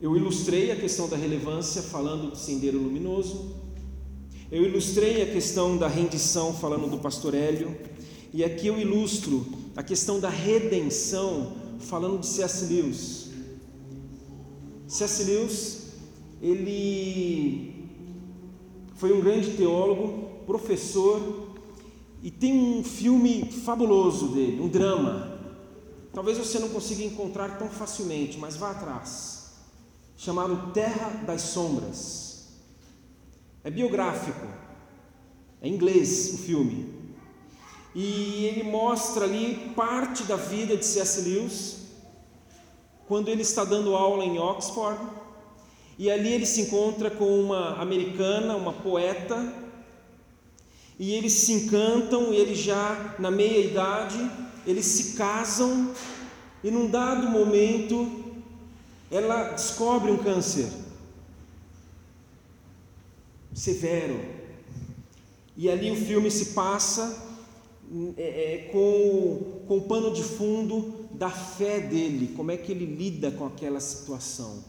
Eu 0.00 0.16
ilustrei 0.16 0.70
a 0.70 0.76
questão 0.76 1.08
da 1.08 1.16
relevância 1.16 1.82
falando 1.82 2.30
do 2.30 2.36
sendeiro 2.36 2.78
luminoso. 2.78 3.56
Eu 4.50 4.64
ilustrei 4.64 5.22
a 5.22 5.26
questão 5.26 5.76
da 5.76 5.88
rendição 5.88 6.52
falando 6.52 6.88
do 6.88 6.98
pastor 6.98 7.34
Hélio. 7.34 7.76
E 8.32 8.44
aqui 8.44 8.66
eu 8.66 8.78
ilustro 8.78 9.46
a 9.76 9.82
questão 9.82 10.20
da 10.20 10.28
redenção 10.28 11.56
falando 11.80 12.20
de 12.20 12.26
C.S. 12.26 12.66
Lewis. 12.66 13.30
C.S. 14.86 15.24
Lewis, 15.24 15.82
ele 16.40 17.88
foi 18.94 19.12
um 19.12 19.20
grande 19.20 19.52
teólogo, 19.52 20.44
professor 20.46 21.51
e 22.22 22.30
tem 22.30 22.52
um 22.52 22.84
filme 22.84 23.50
fabuloso 23.50 24.28
dele, 24.28 24.60
um 24.60 24.68
drama. 24.68 25.40
Talvez 26.12 26.38
você 26.38 26.58
não 26.58 26.68
consiga 26.68 27.02
encontrar 27.02 27.58
tão 27.58 27.68
facilmente, 27.68 28.38
mas 28.38 28.56
vá 28.56 28.70
atrás. 28.70 29.54
Chamado 30.16 30.72
Terra 30.72 31.24
das 31.26 31.40
Sombras. 31.42 32.48
É 33.64 33.70
biográfico. 33.70 34.46
É 35.60 35.68
inglês 35.68 36.34
o 36.34 36.38
filme. 36.38 36.94
E 37.94 38.46
ele 38.46 38.62
mostra 38.62 39.24
ali 39.24 39.72
parte 39.74 40.22
da 40.24 40.36
vida 40.36 40.76
de 40.76 40.84
C.S. 40.84 41.22
Lewis, 41.22 41.76
quando 43.06 43.28
ele 43.28 43.42
está 43.42 43.64
dando 43.64 43.96
aula 43.96 44.24
em 44.24 44.38
Oxford, 44.38 45.00
E 45.98 46.10
ali 46.10 46.32
ele 46.32 46.46
se 46.46 46.62
encontra 46.62 47.10
com 47.10 47.40
uma 47.40 47.76
americana, 47.80 48.56
uma 48.56 48.72
poeta, 48.72 49.36
e 50.98 51.12
eles 51.12 51.32
se 51.32 51.52
encantam, 51.52 52.32
e 52.32 52.36
eles 52.36 52.58
já 52.58 53.14
na 53.18 53.30
meia 53.30 53.64
idade, 53.64 54.18
eles 54.66 54.86
se 54.86 55.16
casam, 55.16 55.92
e 56.62 56.70
num 56.70 56.88
dado 56.88 57.28
momento 57.28 58.22
ela 59.10 59.50
descobre 59.52 60.10
um 60.10 60.16
câncer 60.16 60.70
severo. 63.54 64.20
E 65.56 65.68
ali 65.68 65.90
o 65.90 65.96
filme 65.96 66.30
se 66.30 66.46
passa 66.46 67.32
é, 68.16 68.22
é, 68.22 68.58
com, 68.72 69.62
com 69.68 69.78
o 69.78 69.82
pano 69.82 70.12
de 70.14 70.22
fundo 70.22 71.06
da 71.12 71.28
fé 71.28 71.78
dele, 71.78 72.32
como 72.34 72.50
é 72.50 72.56
que 72.56 72.72
ele 72.72 72.86
lida 72.86 73.30
com 73.30 73.44
aquela 73.44 73.80
situação, 73.80 74.64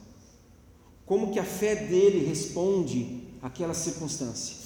como 1.05 1.31
que 1.31 1.39
a 1.39 1.45
fé 1.45 1.75
dele 1.75 2.25
responde 2.25 3.23
àquela 3.41 3.73
circunstância. 3.73 4.57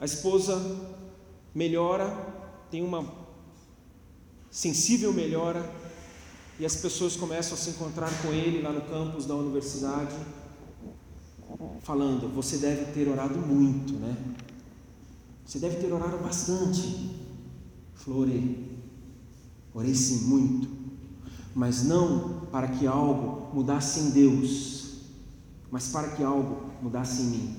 A 0.00 0.04
esposa 0.04 0.60
melhora, 1.54 2.06
tem 2.70 2.82
uma 2.82 3.04
sensível 4.50 5.12
melhora, 5.12 5.68
e 6.58 6.66
as 6.66 6.76
pessoas 6.76 7.16
começam 7.16 7.54
a 7.54 7.56
se 7.56 7.70
encontrar 7.70 8.10
com 8.22 8.28
ele 8.32 8.62
lá 8.62 8.72
no 8.72 8.80
campus 8.82 9.26
da 9.26 9.34
universidade, 9.34 10.14
falando: 11.82 12.28
Você 12.34 12.58
deve 12.58 12.92
ter 12.92 13.08
orado 13.08 13.38
muito, 13.38 13.94
né? 13.94 14.16
Você 15.44 15.58
deve 15.58 15.76
ter 15.76 15.92
orado 15.92 16.18
bastante. 16.18 17.16
Florei. 17.94 18.78
Orei 19.72 19.94
sim, 19.94 20.26
muito. 20.26 20.68
Mas 21.54 21.84
não 21.84 22.40
para 22.52 22.68
que 22.68 22.86
algo 22.86 23.54
mudasse 23.54 24.00
em 24.00 24.10
Deus, 24.10 25.00
mas 25.70 25.88
para 25.88 26.08
que 26.08 26.22
algo 26.22 26.70
mudasse 26.82 27.22
em 27.22 27.26
mim. 27.26 27.56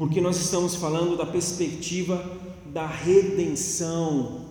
Porque 0.00 0.18
nós 0.18 0.38
estamos 0.38 0.76
falando 0.76 1.14
da 1.14 1.26
perspectiva 1.26 2.24
da 2.72 2.86
redenção. 2.86 4.46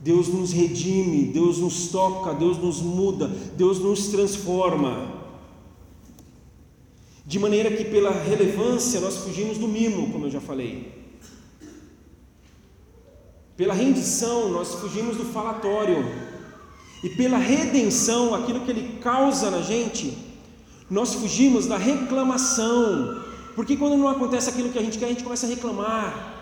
Deus 0.00 0.28
nos 0.28 0.52
redime, 0.52 1.24
Deus 1.24 1.58
nos 1.58 1.88
toca, 1.88 2.32
Deus 2.32 2.58
nos 2.58 2.80
muda, 2.80 3.26
Deus 3.56 3.80
nos 3.80 4.06
transforma. 4.06 5.20
De 7.26 7.40
maneira 7.40 7.76
que, 7.76 7.84
pela 7.86 8.12
relevância, 8.12 9.00
nós 9.00 9.16
fugimos 9.16 9.58
do 9.58 9.66
mimo, 9.66 10.12
como 10.12 10.26
eu 10.26 10.30
já 10.30 10.40
falei. 10.40 10.92
Pela 13.56 13.74
rendição, 13.74 14.48
nós 14.48 14.74
fugimos 14.74 15.16
do 15.16 15.24
falatório. 15.24 16.06
E 17.02 17.08
pela 17.08 17.38
redenção, 17.38 18.32
aquilo 18.32 18.60
que 18.60 18.70
ele 18.70 19.00
causa 19.00 19.50
na 19.50 19.60
gente, 19.60 20.16
nós 20.88 21.14
fugimos 21.14 21.66
da 21.66 21.76
reclamação. 21.76 23.23
Porque 23.54 23.76
quando 23.76 23.96
não 23.96 24.08
acontece 24.08 24.50
aquilo 24.50 24.70
que 24.70 24.78
a 24.78 24.82
gente 24.82 24.98
quer, 24.98 25.06
a 25.06 25.08
gente 25.08 25.24
começa 25.24 25.46
a 25.46 25.48
reclamar. 25.48 26.34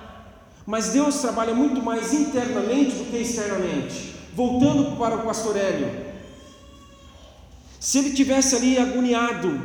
Mas 0.67 0.91
Deus 0.91 1.17
trabalha 1.17 1.55
muito 1.55 1.83
mais 1.83 2.13
internamente 2.13 2.93
do 2.95 3.11
que 3.11 3.19
externamente. 3.19 4.15
Voltando 4.35 4.97
para 4.97 5.17
o 5.17 5.23
pastor 5.23 5.57
Hélio. 5.57 6.13
Se 7.79 7.99
ele 7.99 8.13
tivesse 8.13 8.55
ali 8.55 8.79
agoniado, 8.79 9.61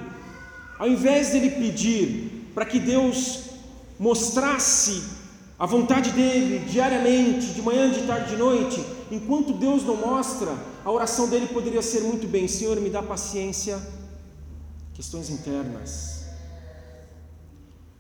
ao 0.79 0.87
invés 0.87 1.29
dele 1.29 1.51
pedir 1.51 2.51
para 2.53 2.65
que 2.65 2.79
Deus 2.79 3.43
mostrasse 3.99 5.03
a 5.59 5.65
vontade 5.65 6.11
dele 6.11 6.59
diariamente, 6.67 7.47
de 7.47 7.61
manhã, 7.61 7.89
de 7.91 8.01
tarde, 8.03 8.31
de 8.31 8.35
noite, 8.35 8.83
enquanto 9.11 9.53
Deus 9.53 9.83
não 9.83 9.95
mostra, 9.95 10.55
a 10.83 10.91
oração 10.91 11.29
dele 11.29 11.47
poderia 11.47 11.81
ser 11.81 12.01
muito 12.01 12.27
bem: 12.27 12.47
Senhor, 12.47 12.79
me 12.79 12.89
dá 12.89 13.01
paciência, 13.01 13.79
questões 14.93 15.29
internas. 15.29 16.16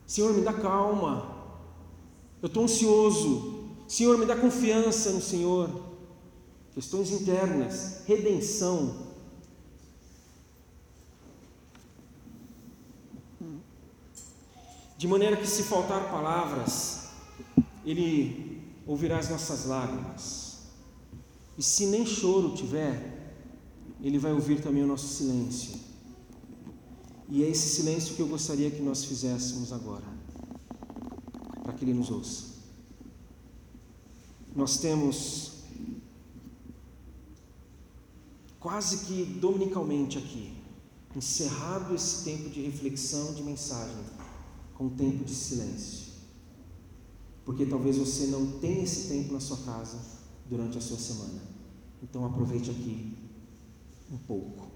Senhor, 0.07 0.33
me 0.33 0.41
dá 0.41 0.53
calma, 0.53 1.35
eu 2.41 2.47
estou 2.47 2.63
ansioso. 2.63 3.67
Senhor, 3.87 4.17
me 4.17 4.25
dá 4.25 4.35
confiança 4.35 5.11
no 5.11 5.21
Senhor. 5.21 5.69
Questões 6.73 7.11
internas, 7.11 8.03
redenção, 8.05 9.07
de 14.97 15.07
maneira 15.07 15.37
que 15.37 15.47
se 15.47 15.63
faltar 15.63 16.09
palavras, 16.09 17.09
Ele 17.85 18.61
ouvirá 18.85 19.19
as 19.19 19.29
nossas 19.29 19.65
lágrimas, 19.65 20.57
e 21.57 21.63
se 21.63 21.85
nem 21.87 22.05
choro 22.05 22.55
tiver, 22.55 23.35
Ele 24.01 24.17
vai 24.17 24.31
ouvir 24.31 24.61
também 24.61 24.83
o 24.83 24.87
nosso 24.87 25.07
silêncio, 25.07 25.86
e 27.29 27.43
é 27.43 27.49
esse 27.49 27.67
silêncio 27.75 28.15
que 28.15 28.21
eu 28.21 28.27
gostaria 28.27 28.71
que 28.71 28.81
nós 28.81 29.03
fizéssemos 29.03 29.73
agora, 29.73 30.05
para 31.63 31.73
que 31.73 31.83
Ele 31.83 31.93
nos 31.93 32.09
ouça. 32.09 32.45
Nós 34.55 34.77
temos 34.77 35.57
quase 38.59 39.05
que 39.05 39.25
dominicalmente 39.25 40.17
aqui, 40.17 40.53
encerrado 41.15 41.93
esse 41.93 42.23
tempo 42.23 42.49
de 42.49 42.61
reflexão, 42.61 43.33
de 43.33 43.43
mensagem 43.43 44.03
com 44.75 44.85
um 44.85 44.89
tempo 44.89 45.23
de 45.23 45.33
silêncio. 45.33 46.07
Porque 47.43 47.65
talvez 47.65 47.97
você 47.97 48.27
não 48.27 48.59
tenha 48.59 48.83
esse 48.83 49.07
tempo 49.07 49.33
na 49.33 49.39
sua 49.39 49.57
casa 49.57 49.99
durante 50.49 50.77
a 50.77 50.81
sua 50.81 50.97
semana. 50.97 51.41
Então 52.03 52.25
aproveite 52.25 52.69
aqui 52.69 53.17
um 54.11 54.17
pouco. 54.17 54.66